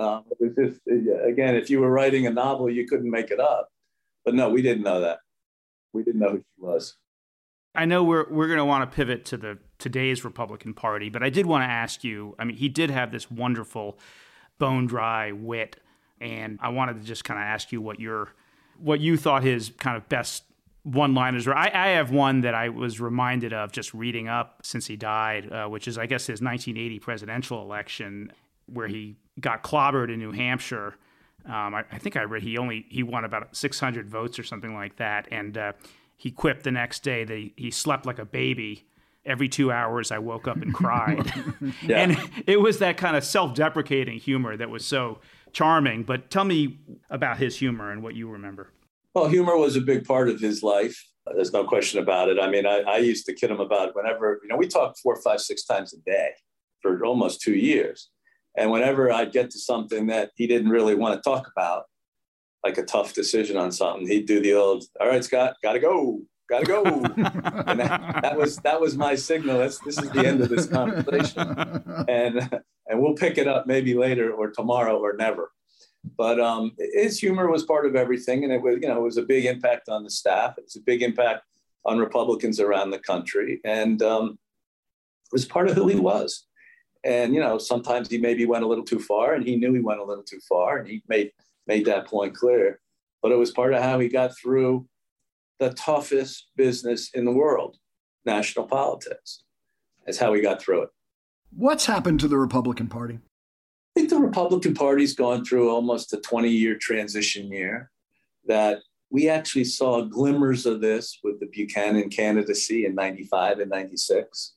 [0.00, 3.40] Um, it was just, again, if you were writing a novel, you couldn't make it
[3.40, 3.68] up.
[4.24, 5.18] But no, we didn't know that.
[5.92, 6.96] We didn't know who she was.
[7.74, 11.22] I know we're we're going to want to pivot to the today's Republican Party, but
[11.22, 12.34] I did want to ask you.
[12.38, 13.98] I mean, he did have this wonderful,
[14.58, 15.76] bone dry wit,
[16.20, 18.32] and I wanted to just kind of ask you what your
[18.78, 20.44] what you thought his kind of best
[20.84, 21.54] one liners were.
[21.54, 25.52] I, I, have one that I was reminded of just reading up since he died,
[25.52, 28.32] uh, which is I guess his 1980 presidential election,
[28.66, 30.96] where he got clobbered in New Hampshire.
[31.44, 34.74] Um, I, I, think I read he only he won about 600 votes or something
[34.74, 35.72] like that, and uh,
[36.16, 38.86] he quipped the next day that he, he slept like a baby.
[39.24, 41.32] Every two hours, I woke up and cried,
[41.82, 41.98] yeah.
[41.98, 45.20] and it was that kind of self-deprecating humor that was so
[45.52, 46.02] charming.
[46.02, 48.72] But tell me about his humor and what you remember.
[49.14, 51.00] Well, humor was a big part of his life.
[51.26, 52.40] There's no question about it.
[52.40, 55.20] I mean, I, I used to kid him about whenever, you know, we talked four,
[55.22, 56.30] five, six times a day
[56.80, 58.10] for almost two years.
[58.56, 61.84] And whenever I'd get to something that he didn't really want to talk about,
[62.64, 66.20] like a tough decision on something, he'd do the old, all right, Scott, gotta go,
[66.52, 66.84] gotta go.
[66.84, 69.58] and that, that, was that was my signal.
[69.58, 71.56] That's this is the end of this conversation.
[72.08, 75.50] And and we'll pick it up maybe later or tomorrow or never.
[76.16, 79.16] But um, his humor was part of everything, and it was you know it was
[79.16, 80.54] a big impact on the staff.
[80.58, 81.44] It was a big impact
[81.84, 84.38] on Republicans around the country, and um,
[85.26, 86.46] it was part of who he was.
[87.04, 89.80] And you know, sometimes he maybe went a little too far, and he knew he
[89.80, 91.30] went a little too far, and he made
[91.66, 92.80] made that point clear.
[93.22, 94.86] But it was part of how he got through
[95.62, 97.76] the toughest business in the world,
[98.26, 99.44] national politics.
[100.04, 100.88] That's how we got through it.
[101.54, 103.20] What's happened to the Republican Party?
[103.94, 107.90] I think the Republican Party's gone through almost a 20 year transition year
[108.46, 108.78] that
[109.10, 114.54] we actually saw glimmers of this with the Buchanan candidacy in 95 and 96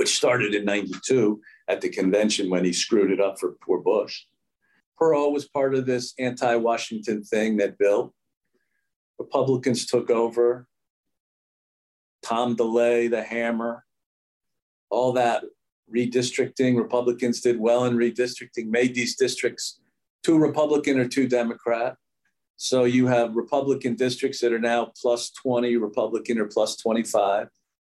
[0.00, 4.22] which started in 92 at the convention when he screwed it up for poor Bush.
[4.98, 8.14] Perot was part of this anti Washington thing that built.
[9.20, 10.66] Republicans took over.
[12.22, 13.84] Tom DeLay, the hammer,
[14.88, 15.44] all that
[15.94, 16.76] redistricting.
[16.76, 19.80] Republicans did well in redistricting, made these districts
[20.22, 21.96] too Republican or too Democrat.
[22.56, 27.48] So you have Republican districts that are now plus 20, Republican or plus 25.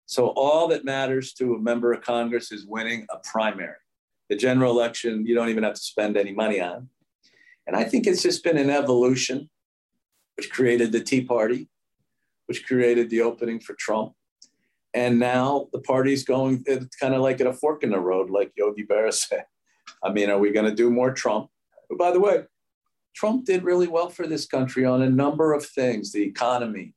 [0.05, 3.75] So all that matters to a member of Congress is winning a primary.
[4.29, 6.89] The general election, you don't even have to spend any money on.
[7.67, 9.49] And I think it's just been an evolution,
[10.37, 11.69] which created the Tea Party,
[12.47, 14.13] which created the opening for Trump.
[14.93, 18.29] And now the party's going it's kind of like at a fork in the road,
[18.29, 19.45] like Yogi Berra said.
[20.03, 21.49] I mean, are we going to do more Trump?
[21.89, 22.43] But by the way,
[23.15, 26.93] Trump did really well for this country on a number of things the economy,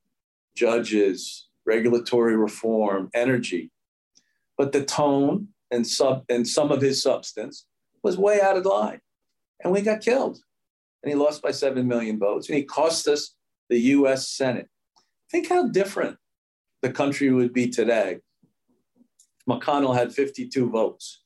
[0.54, 3.70] judges, regulatory reform, energy.
[4.56, 7.66] But the tone and sub and some of his substance
[8.02, 9.00] was way out of line.
[9.62, 10.38] And we got killed.
[11.06, 12.48] And he lost by 7 million votes.
[12.48, 13.36] And he cost us
[13.68, 14.68] the US Senate.
[15.30, 16.16] Think how different
[16.82, 18.18] the country would be today.
[19.48, 21.20] McConnell had 52 votes.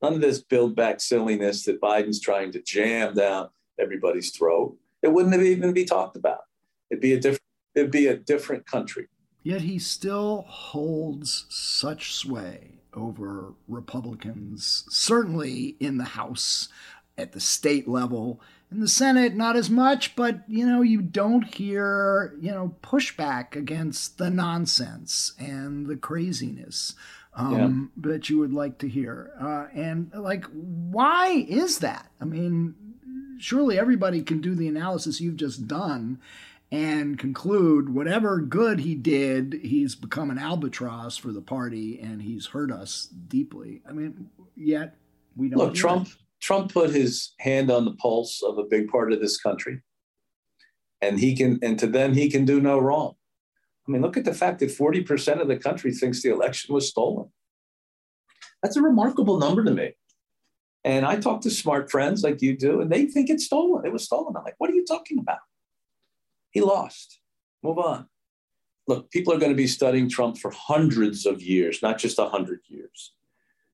[0.00, 3.48] None of this build back silliness that Biden's trying to jam down
[3.80, 4.76] everybody's throat.
[5.02, 6.42] It wouldn't have even be talked about.
[6.88, 7.42] It'd be a different,
[7.74, 9.08] it'd be a different country.
[9.42, 16.68] Yet he still holds such sway over Republicans, certainly in the House,
[17.18, 18.40] at the state level.
[18.70, 23.54] In the Senate, not as much, but you know, you don't hear, you know, pushback
[23.54, 26.94] against the nonsense and the craziness
[27.34, 28.10] um, yeah.
[28.10, 29.32] that you would like to hear.
[29.40, 32.10] Uh, and like, why is that?
[32.20, 32.74] I mean,
[33.38, 36.20] surely everybody can do the analysis you've just done
[36.70, 42.46] and conclude whatever good he did, he's become an albatross for the party and he's
[42.46, 43.82] hurt us deeply.
[43.88, 44.96] I mean, yet
[45.36, 45.58] we don't.
[45.58, 46.08] Look, Trump.
[46.44, 49.80] Trump put his hand on the pulse of a big part of this country,
[51.00, 53.14] and he can, and to them, he can do no wrong.
[53.88, 56.86] I mean, look at the fact that 40% of the country thinks the election was
[56.86, 57.30] stolen.
[58.62, 59.92] That's a remarkable number to me.
[60.84, 63.86] And I talk to smart friends like you do, and they think it's stolen.
[63.86, 64.36] It was stolen.
[64.36, 65.38] I'm like, what are you talking about?
[66.50, 67.20] He lost.
[67.62, 68.06] Move on.
[68.86, 72.60] Look, people are going to be studying Trump for hundreds of years, not just 100
[72.68, 73.14] years.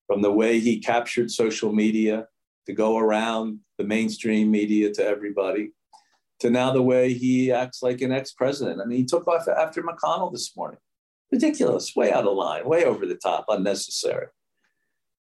[0.07, 2.29] From the way he captured social media
[2.67, 5.73] to go around the mainstream media to everybody,
[6.41, 8.81] to now the way he acts like an ex president.
[8.81, 10.79] I mean, he took off after McConnell this morning.
[11.33, 14.27] Ridiculous, way out of line, way over the top, unnecessary.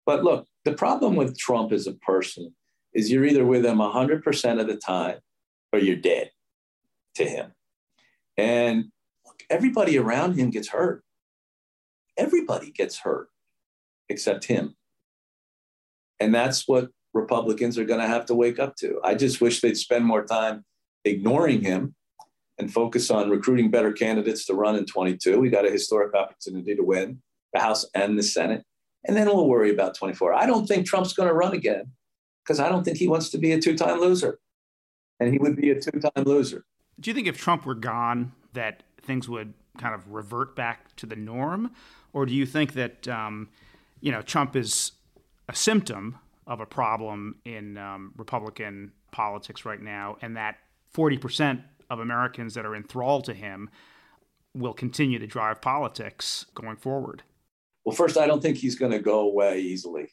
[0.05, 2.55] But look, the problem with Trump as a person
[2.93, 5.19] is you're either with him 100% of the time
[5.71, 6.31] or you're dead
[7.15, 7.51] to him.
[8.37, 8.85] And
[9.25, 11.03] look, everybody around him gets hurt.
[12.17, 13.29] Everybody gets hurt
[14.09, 14.75] except him.
[16.19, 18.99] And that's what Republicans are going to have to wake up to.
[19.03, 20.63] I just wish they'd spend more time
[21.05, 21.95] ignoring him
[22.57, 25.39] and focus on recruiting better candidates to run in 22.
[25.39, 27.21] We got a historic opportunity to win
[27.53, 28.63] the House and the Senate.
[29.05, 30.33] And then we'll worry about 24.
[30.33, 31.91] I don't think Trump's going to run again
[32.43, 34.39] because I don't think he wants to be a two time loser.
[35.19, 36.65] And he would be a two time loser.
[36.99, 41.05] Do you think if Trump were gone, that things would kind of revert back to
[41.05, 41.71] the norm?
[42.11, 43.49] Or do you think that, um,
[44.01, 44.91] you know, Trump is
[45.47, 50.57] a symptom of a problem in um, Republican politics right now, and that
[50.93, 53.69] 40% of Americans that are enthralled to him
[54.55, 57.23] will continue to drive politics going forward?
[57.85, 60.09] Well, first, I don't think he's going to go away easily.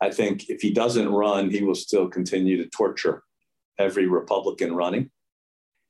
[0.00, 3.22] I think if he doesn't run, he will still continue to torture
[3.78, 5.10] every Republican running.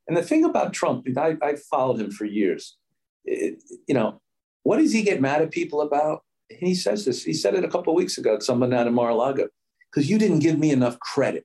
[0.06, 2.76] And the thing about Trump, I, I followed him for years.
[3.24, 4.20] It, you know,
[4.62, 6.22] what does he get mad at people about?
[6.50, 7.24] And he says this.
[7.24, 9.48] He said it a couple weeks ago to someone down in Mar-a-Lago,
[9.90, 11.44] because you didn't give me enough credit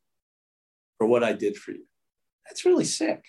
[0.97, 1.85] for what I did for you.
[2.47, 3.23] That's really sick.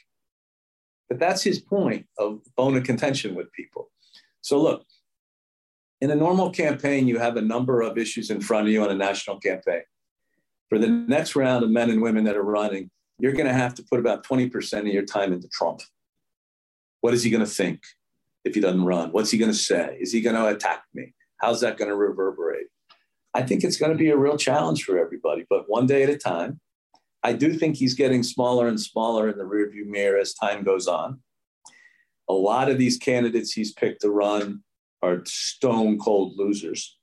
[1.09, 3.91] But that's his point of bone of contention with people.
[4.43, 4.85] So look,
[6.01, 8.91] in a normal campaign, you have a number of issues in front of you on
[8.91, 9.83] a national campaign.
[10.69, 13.75] For the next round of men and women that are running, you're going to have
[13.77, 15.81] to put about 20% of your time into Trump.
[17.01, 17.81] What is he going to think
[18.45, 19.11] if he doesn't run?
[19.11, 19.97] What's he going to say?
[20.01, 21.15] Is he going to attack me?
[21.39, 22.67] How's that going to reverberate?
[23.35, 26.11] I think it's going to be a real challenge for everybody, but one day at
[26.11, 26.61] a time.
[27.23, 30.87] I do think he's getting smaller and smaller in the rearview mirror as time goes
[30.87, 31.21] on.
[32.29, 34.63] A lot of these candidates he's picked to run
[35.03, 36.97] are stone cold losers.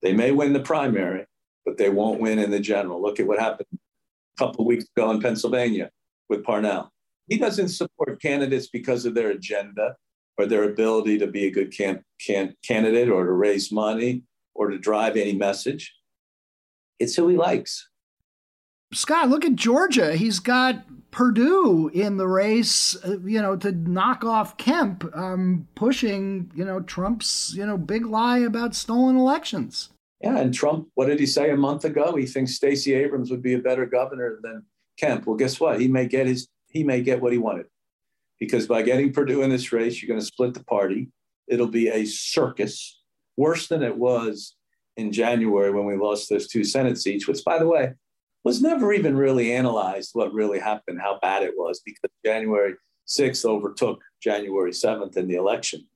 [0.00, 1.26] They may win the primary,
[1.64, 3.00] but they won't win in the general.
[3.00, 5.90] Look at what happened a couple weeks ago in Pennsylvania
[6.28, 6.90] with Parnell.
[7.28, 9.96] He doesn't support candidates because of their agenda
[10.38, 14.22] or their ability to be a good can, can, candidate or to raise money
[14.54, 15.94] or to drive any message.
[16.98, 17.88] It's who he likes.
[18.92, 20.14] Scott, look at Georgia.
[20.14, 26.50] He's got Perdue in the race, uh, you know, to knock off Kemp, um, pushing,
[26.54, 29.90] you know, Trump's, you know, big lie about stolen elections.
[30.22, 32.14] Yeah, and Trump, what did he say a month ago?
[32.16, 34.64] He thinks Stacey Abrams would be a better governor than
[34.96, 35.26] Kemp.
[35.26, 35.80] Well, guess what?
[35.80, 37.66] He may get his he may get what he wanted.
[38.42, 41.06] Because by getting Perdue in this race, you're going to split the party.
[41.46, 43.00] It'll be a circus,
[43.36, 44.56] worse than it was
[44.96, 47.92] in January when we lost those two Senate seats, which by the way,
[48.42, 52.74] was never even really analyzed what really happened, how bad it was, because January
[53.06, 55.86] 6th overtook January 7th in the election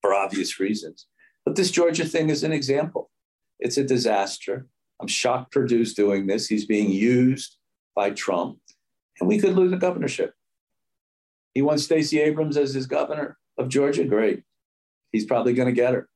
[0.00, 1.06] for obvious reasons.
[1.44, 3.12] But this Georgia thing is an example.
[3.60, 4.66] It's a disaster.
[5.00, 6.48] I'm shocked Perdue's doing this.
[6.48, 7.58] He's being used
[7.94, 8.58] by Trump,
[9.20, 10.34] and we could lose the governorship.
[11.54, 14.04] He wants Stacey Abrams as his governor of Georgia.
[14.04, 14.42] Great.
[15.12, 16.08] He's probably going to get her.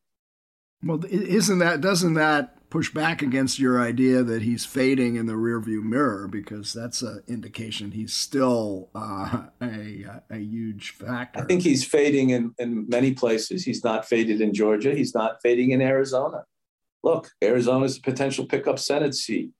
[0.84, 5.32] Well, isn't that doesn't that push back against your idea that he's fading in the
[5.32, 11.40] rearview mirror because that's an indication he's still uh, a, a huge factor.
[11.40, 13.64] I think he's fading in, in many places.
[13.64, 14.92] He's not faded in Georgia.
[14.92, 16.44] He's not fading in Arizona.
[17.04, 19.50] Look, Arizona is a potential pickup Senate seat.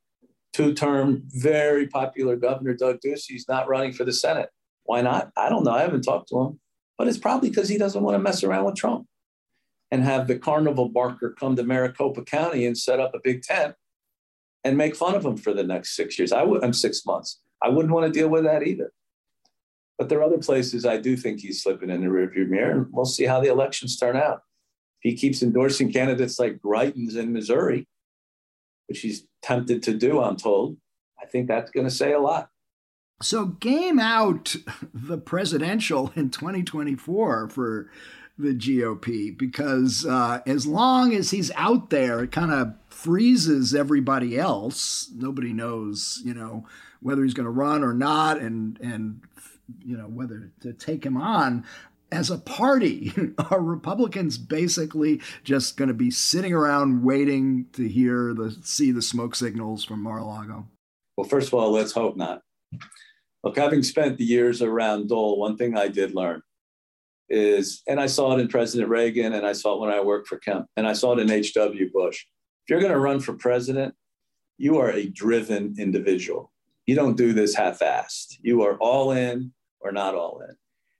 [0.53, 3.27] Two term, very popular Governor Doug Ducey.
[3.29, 4.51] He's not running for the Senate.
[4.85, 5.33] Why not?
[5.37, 5.73] I don't know.
[5.73, 6.61] I haven't talked to him,
[6.97, 9.07] but it's probably because he doesn't want to mess around with Trump
[9.91, 13.75] and have the carnival barker come to Maricopa County and set up a big tent
[14.63, 16.33] and make fun of him for the next six years.
[16.33, 17.41] I'm six months.
[17.63, 18.93] I wouldn't want to deal with that either.
[19.99, 22.87] But there are other places I do think he's slipping in the rearview mirror, and
[22.91, 24.41] we'll see how the elections turn out.
[25.03, 27.87] If he keeps endorsing candidates like Greitens in Missouri,
[28.89, 30.77] which he's tempted to do, I'm told,
[31.23, 32.49] I think that's going to say a lot.
[33.23, 34.57] So, game out
[34.95, 37.91] the presidential in 2024 for
[38.37, 44.37] the GOP because uh, as long as he's out there, it kind of freezes everybody
[44.39, 45.11] else.
[45.15, 46.67] Nobody knows, you know,
[47.01, 49.21] whether he's going to run or not, and and
[49.85, 51.65] you know, whether to take him on
[52.11, 53.13] as a party,
[53.51, 59.03] are Republicans basically just going to be sitting around waiting to hear the see the
[59.03, 60.67] smoke signals from Mar-a-Lago?
[61.17, 62.43] Well, first of all, let's hope not.
[63.45, 66.41] Look, having spent the years around Dole, one thing I did learn
[67.29, 70.29] is, and I saw it in President Reagan, and I saw it when I worked
[70.29, 71.91] for Kemp, and I saw it in H.W.
[71.93, 72.25] Bush.
[72.65, 73.95] If you're going to run for president,
[74.57, 76.53] you are a driven individual.
[76.87, 78.39] You don't do this half-assed.
[78.41, 80.57] You are all in or not all in.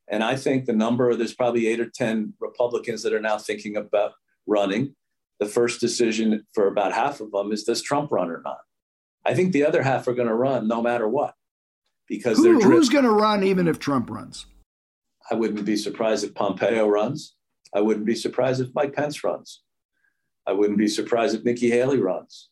[0.09, 3.79] And I think the number, there's probably eight or 10 Republicans that are now thinking
[3.79, 4.13] about
[4.47, 4.95] running.
[5.41, 8.59] The first decision for about half of them is does Trump run or not?
[9.25, 11.35] I think the other half are going to run no matter what
[12.09, 14.47] because Who, they're who's going to run even if Trump runs?
[15.31, 17.35] I wouldn't be surprised if Pompeo runs.
[17.75, 19.63] I wouldn't be surprised if Mike Pence runs.
[20.47, 22.51] I wouldn't be surprised if Nikki Haley runs.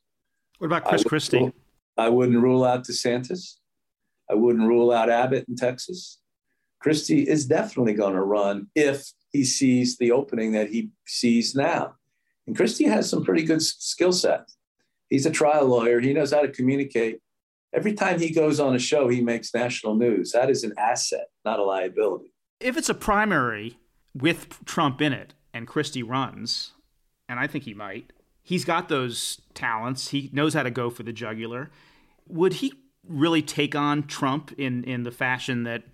[0.59, 1.39] What about Chris I Christie?
[1.39, 1.53] Rule,
[1.99, 3.57] I wouldn't rule out DeSantis.
[4.31, 6.19] I wouldn't rule out Abbott in Texas.
[6.81, 11.95] Christie is definitely going to run if he sees the opening that he sees now.
[12.47, 14.51] And Christie has some pretty good skill set.
[15.11, 16.01] He's a trial lawyer.
[16.01, 17.21] He knows how to communicate.
[17.73, 20.33] Every time he goes on a show, he makes national news.
[20.33, 22.33] That is an asset, not a liability.
[22.61, 23.79] If it's a primary
[24.15, 26.73] with Trump in it and Christie runs,
[27.29, 28.13] and I think he might,
[28.43, 30.09] he's got those talents.
[30.09, 31.71] He knows how to go for the jugular.
[32.29, 32.75] Would he
[33.09, 35.85] really take on Trump in, in the fashion that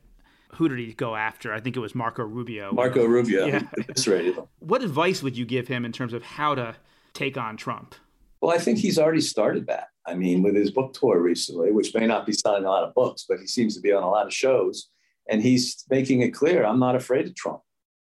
[0.54, 1.52] who did he go after?
[1.52, 2.72] I think it was Marco Rubio.
[2.72, 3.46] Marco Rubio.
[3.46, 3.62] Yeah.
[4.58, 6.76] What advice would you give him in terms of how to
[7.12, 7.94] take on Trump?
[8.40, 9.88] Well, I think he's already started that.
[10.06, 12.94] I mean, with his book tour recently, which may not be selling a lot of
[12.94, 14.88] books, but he seems to be on a lot of shows.
[15.28, 17.60] And he's making it clear I'm not afraid of Trump.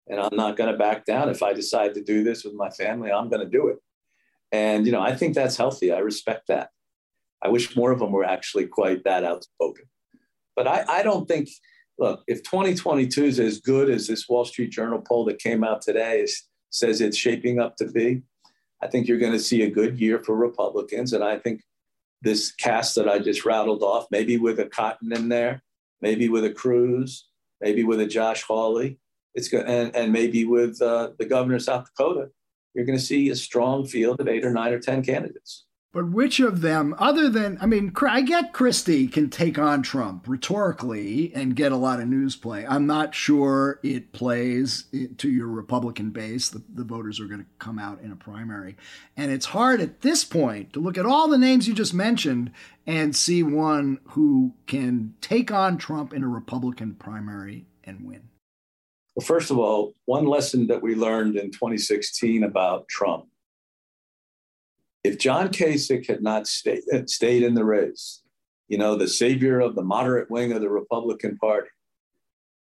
[0.07, 1.29] And I'm not going to back down.
[1.29, 3.77] If I decide to do this with my family, I'm going to do it.
[4.51, 5.91] And, you know, I think that's healthy.
[5.91, 6.69] I respect that.
[7.43, 9.85] I wish more of them were actually quite that outspoken.
[10.55, 11.49] But I, I don't think,
[11.99, 15.81] look, if 2022 is as good as this Wall Street Journal poll that came out
[15.81, 18.23] today is, says it's shaping up to be,
[18.81, 21.13] I think you're going to see a good year for Republicans.
[21.13, 21.61] And I think
[22.21, 25.61] this cast that I just rattled off, maybe with a Cotton in there,
[26.01, 27.27] maybe with a Cruz,
[27.61, 28.99] maybe with a Josh Hawley,
[29.35, 32.29] it's good, and, and maybe with uh, the governor of South Dakota,
[32.73, 35.65] you're going to see a strong field of eight or nine or 10 candidates.
[35.91, 40.27] But which of them, other than, I mean, I get Christie can take on Trump
[40.27, 42.63] rhetorically and get a lot of news play.
[42.67, 44.83] I'm not sure it plays
[45.17, 46.49] to your Republican base.
[46.49, 48.77] The, the voters are going to come out in a primary.
[49.17, 52.51] And it's hard at this point to look at all the names you just mentioned
[52.85, 58.29] and see one who can take on Trump in a Republican primary and win.
[59.15, 63.25] Well, first of all, one lesson that we learned in 2016 about Trump
[65.03, 68.21] if John Kasich had not stayed, uh, stayed in the race,
[68.67, 71.69] you know, the savior of the moderate wing of the Republican Party,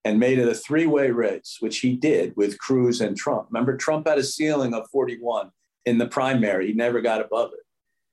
[0.03, 3.47] and made it a three way race, which he did with Cruz and Trump.
[3.51, 5.51] Remember, Trump had a ceiling of 41
[5.85, 7.59] in the primary, he never got above it.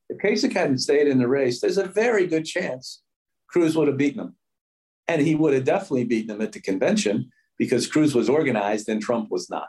[0.09, 3.03] If Kasich hadn't stayed in the race, there's a very good chance
[3.49, 4.37] Cruz would have beaten him.
[5.07, 9.03] And he would have definitely beaten him at the convention because Cruz was organized and
[9.03, 9.69] Trump was not.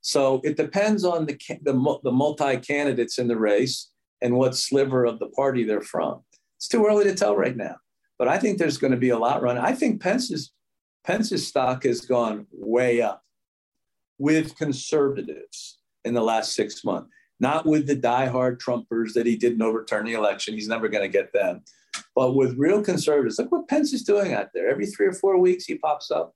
[0.00, 3.90] So it depends on the, the, the multi candidates in the race
[4.22, 6.20] and what sliver of the party they're from.
[6.56, 7.76] It's too early to tell right now,
[8.18, 9.58] but I think there's going to be a lot run.
[9.58, 10.52] I think Pence's
[11.04, 13.22] Pence's stock has gone way up
[14.18, 17.08] with conservatives in the last six months,
[17.40, 20.52] not with the diehard Trumpers that he didn't overturn the election.
[20.52, 21.62] He's never going to get them,
[22.14, 23.38] but with real conservatives.
[23.38, 24.68] Look what Pence is doing out there.
[24.68, 26.34] Every three or four weeks, he pops up.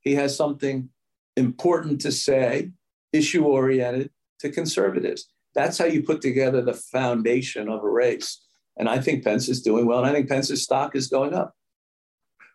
[0.00, 0.90] He has something
[1.36, 2.72] important to say
[3.12, 5.30] issue oriented to conservatives.
[5.54, 8.44] That's how you put together the foundation of a race.
[8.76, 9.98] And I think Pence is doing well.
[9.98, 11.54] And I think Pence's stock is going up.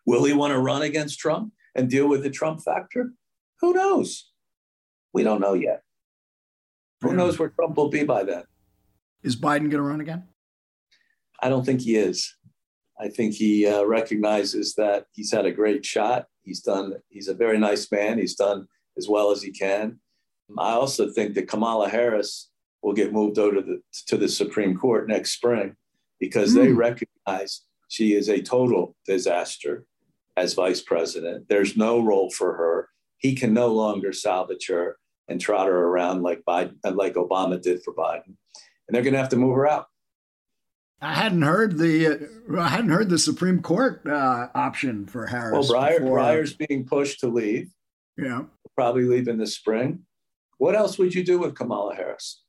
[0.05, 3.11] Will he want to run against Trump and deal with the Trump factor?
[3.61, 4.31] Who knows?
[5.13, 5.81] We don't know yet.
[7.01, 8.43] Who knows where Trump will be by then?
[9.23, 10.23] Is Biden going to run again?
[11.41, 12.33] I don't think he is.
[12.99, 16.27] I think he uh, recognizes that he's had a great shot.
[16.43, 16.93] He's done.
[17.09, 18.17] He's a very nice man.
[18.17, 19.99] He's done as well as he can.
[20.57, 22.49] I also think that Kamala Harris
[22.81, 25.75] will get moved over to the, to the Supreme Court next spring
[26.19, 26.55] because mm.
[26.55, 26.77] they hmm.
[26.77, 29.85] recognize she is a total disaster
[30.35, 31.47] as vice president.
[31.47, 32.89] There's no role for her.
[33.17, 37.81] He can no longer salvage her and trot her around like Biden, like Obama did
[37.83, 39.87] for Biden, and they're going to have to move her out.
[41.01, 45.69] I hadn't heard the uh, I hadn't heard the Supreme Court uh, option for Harris.
[45.69, 47.69] Well, Breyer, Breyer's being pushed to leave.
[48.17, 48.43] Yeah,
[48.75, 50.05] probably leave in the spring.
[50.63, 52.41] What else would you do with Kamala Harris?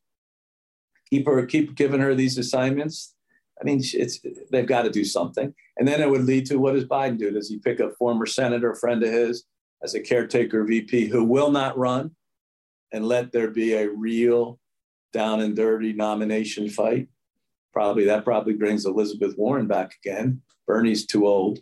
[1.10, 3.14] Keep her, keep giving her these assignments
[3.60, 5.54] I mean, it's they've got to do something.
[5.76, 7.30] And then it would lead to what does Biden do?
[7.30, 9.44] Does he pick a former senator, friend of his,
[9.82, 12.12] as a caretaker VP who will not run
[12.92, 14.58] and let there be a real
[15.12, 17.08] down and dirty nomination fight?
[17.72, 20.42] Probably that probably brings Elizabeth Warren back again.
[20.66, 21.60] Bernie's too old,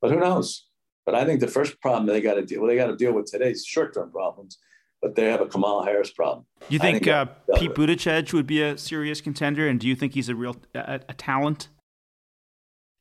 [0.00, 0.66] but who knows?
[1.06, 3.12] But I think the first problem they got to deal, well, they got to deal
[3.12, 4.58] with today's short-term problems,
[5.04, 6.46] but they have a Kamala Harris problem.
[6.60, 7.26] Do you think, think uh,
[7.56, 10.98] Pete Buttigieg would be a serious contender, and do you think he's a real a,
[11.10, 11.68] a talent?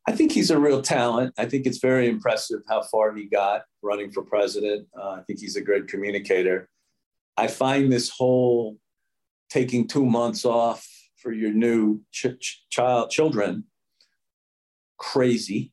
[0.06, 1.34] I think he's a real talent.
[1.38, 4.86] I think it's very impressive how far he got running for president.
[5.02, 6.68] Uh, I think he's a great communicator.
[7.38, 8.78] I find this whole
[9.50, 10.86] taking two months off
[11.16, 13.64] for your new ch- ch- child children
[14.98, 15.72] crazy.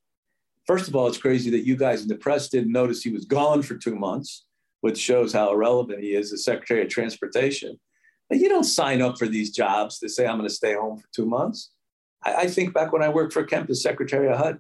[0.65, 3.25] First of all, it's crazy that you guys in the press didn't notice he was
[3.25, 4.47] gone for two months,
[4.81, 7.79] which shows how irrelevant he is as Secretary of Transportation.
[8.29, 10.99] But you don't sign up for these jobs to say, I'm going to stay home
[10.99, 11.71] for two months.
[12.25, 14.59] I, I think back when I worked for Kemp as Secretary of HUD,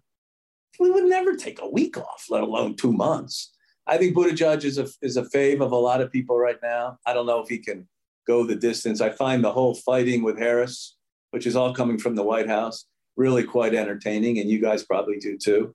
[0.78, 3.52] we would never take a week off, let alone two months.
[3.86, 6.98] I think Buttigieg is a, is a fave of a lot of people right now.
[7.06, 7.88] I don't know if he can
[8.26, 9.00] go the distance.
[9.00, 10.96] I find the whole fighting with Harris,
[11.30, 15.18] which is all coming from the White House, really quite entertaining, and you guys probably
[15.18, 15.74] do too.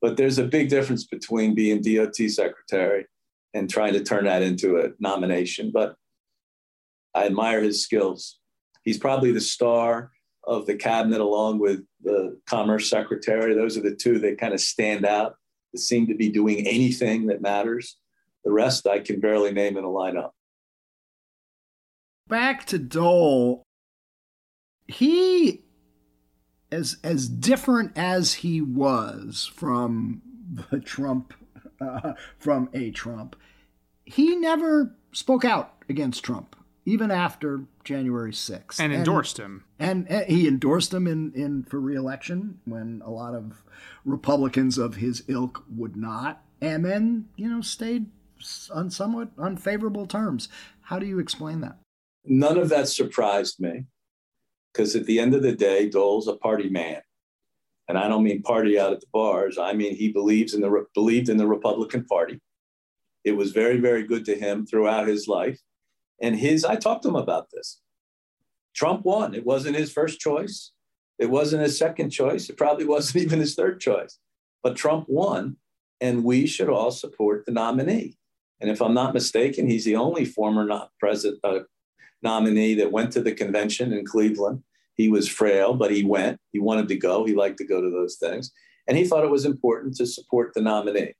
[0.00, 3.06] But there's a big difference between being DOT secretary
[3.54, 5.70] and trying to turn that into a nomination.
[5.72, 5.96] But
[7.14, 8.38] I admire his skills.
[8.82, 10.10] He's probably the star
[10.46, 13.54] of the cabinet, along with the commerce secretary.
[13.54, 15.36] Those are the two that kind of stand out,
[15.72, 17.96] that seem to be doing anything that matters.
[18.44, 20.30] The rest I can barely name in a lineup.
[22.28, 23.62] Back to Dole.
[24.86, 25.64] He
[26.70, 30.20] as as different as he was from
[30.70, 31.32] the Trump
[31.80, 33.36] uh, from a Trump,
[34.04, 36.56] he never spoke out against Trump
[36.86, 38.78] even after January 6th.
[38.78, 39.64] And endorsed and, him.
[39.78, 43.62] And, and, he endorsed him in, in for reelection when a lot of
[44.04, 46.42] Republicans of his ilk would not.
[46.60, 48.06] And then, you know, stayed
[48.72, 50.48] on somewhat unfavorable terms.
[50.82, 51.78] How do you explain that?
[52.24, 53.86] None of that surprised me
[54.72, 57.00] because at the end of the day, Dole's a party man.
[57.88, 59.58] And I don't mean party out at the bars.
[59.58, 62.40] I mean he believes in the believed in the Republican Party.
[63.24, 65.60] It was very, very good to him throughout his life.
[66.20, 67.80] And his, I talked to him about this.
[68.74, 69.34] Trump won.
[69.34, 70.72] It wasn't his first choice.
[71.18, 72.48] It wasn't his second choice.
[72.50, 74.18] It probably wasn't even his third choice.
[74.62, 75.56] But Trump won,
[76.00, 78.16] and we should all support the nominee.
[78.60, 81.60] And if I'm not mistaken, he's the only former not president, uh,
[82.22, 84.62] nominee that went to the convention in Cleveland.
[84.96, 86.40] He was frail, but he went.
[86.52, 87.24] He wanted to go.
[87.24, 88.52] He liked to go to those things.
[88.86, 91.14] And he thought it was important to support the nominee.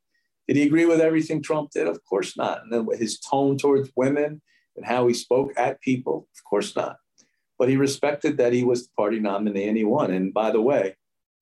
[0.46, 1.88] Did he agree with everything Trump did?
[1.88, 2.62] Of course not.
[2.62, 4.42] And then his tone towards women,
[4.76, 6.28] and how he spoke at people?
[6.36, 6.96] Of course not.
[7.58, 10.10] But he respected that he was the party nominee and he won.
[10.10, 10.96] And by the way,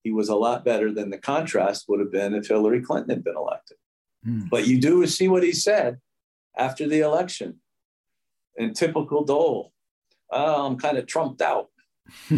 [0.04, 3.24] he was a lot better than the contrast would have been if Hillary Clinton had
[3.24, 3.76] been elected.
[4.24, 4.42] Hmm.
[4.50, 5.98] But you do see what he said
[6.56, 7.60] after the election.
[8.56, 9.72] In typical Dole,
[10.30, 11.68] oh, I'm kind of trumped out.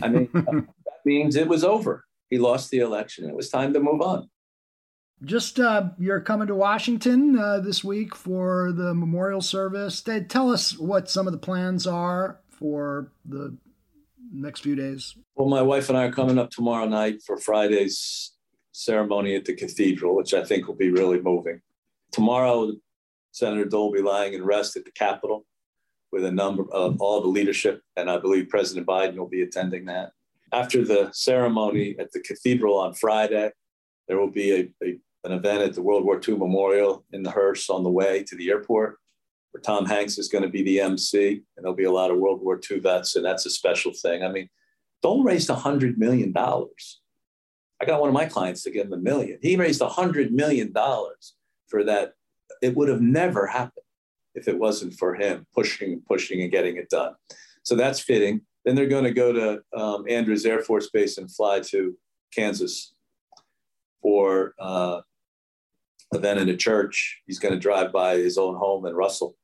[0.03, 0.67] I mean, that
[1.05, 2.05] means it was over.
[2.31, 3.29] He lost the election.
[3.29, 4.29] It was time to move on.
[5.25, 10.03] Just uh, you're coming to Washington uh, this week for the memorial service.
[10.29, 13.57] Tell us what some of the plans are for the
[14.33, 15.15] next few days.
[15.37, 18.33] Well, my wife and I are coming up tomorrow night for Friday's
[18.73, 21.61] ceremony at the cathedral, which I think will be really moving.
[22.13, 22.73] Tomorrow,
[23.31, 25.47] Senator Dole will be lying in rest at the Capitol
[26.15, 29.87] with a number of all the leadership, and I believe President Biden will be attending
[29.87, 30.13] that.
[30.53, 33.51] After the ceremony at the cathedral on Friday,
[34.07, 37.33] there will be a, a, an event at the World War II Memorial in the
[37.33, 38.99] hearse on the way to the airport,
[39.51, 42.19] where Tom Hanks is going to be the MC, and there'll be a lot of
[42.19, 44.23] World War II vets, and that's a special thing.
[44.23, 44.49] I mean,
[45.03, 46.33] Dole raised $100 million.
[46.37, 49.41] I got one of my clients to give him a million.
[49.43, 50.73] He raised $100 million
[51.67, 52.13] for that.
[52.63, 53.84] It would have never happened
[54.35, 57.15] if it wasn't for him pushing and pushing and getting it done.
[57.63, 58.43] So that's fitting.
[58.65, 61.97] Then they're going to go to um, Andrews Air Force Base and fly to
[62.35, 62.95] Kansas
[64.03, 65.01] for uh,
[66.13, 67.23] event in a church.
[67.27, 69.37] He's going to drive by his own home in Russell,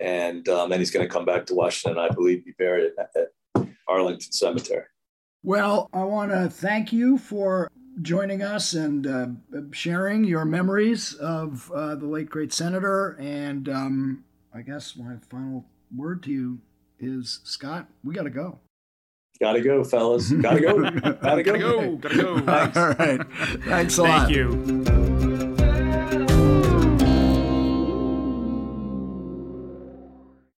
[0.00, 1.98] and um, then he's going to come back to Washington.
[1.98, 4.84] I believe be buried at, at Arlington Cemetery.
[5.42, 7.70] Well, I want to thank you for
[8.02, 9.26] joining us and uh,
[9.72, 13.16] sharing your memories of uh, the late great senator.
[13.20, 14.24] And um,
[14.54, 15.64] I guess my final
[15.94, 16.58] word to you
[16.98, 18.60] is, Scott, we got to go.
[19.40, 20.30] Gotta go, fellas.
[20.30, 20.90] Gotta go.
[20.90, 21.52] Gotta go.
[21.52, 21.96] Gotta go.
[21.96, 22.34] Gotta go.
[22.34, 23.20] All right.
[23.64, 24.28] Thanks a Thank lot.
[24.28, 25.03] Thank you.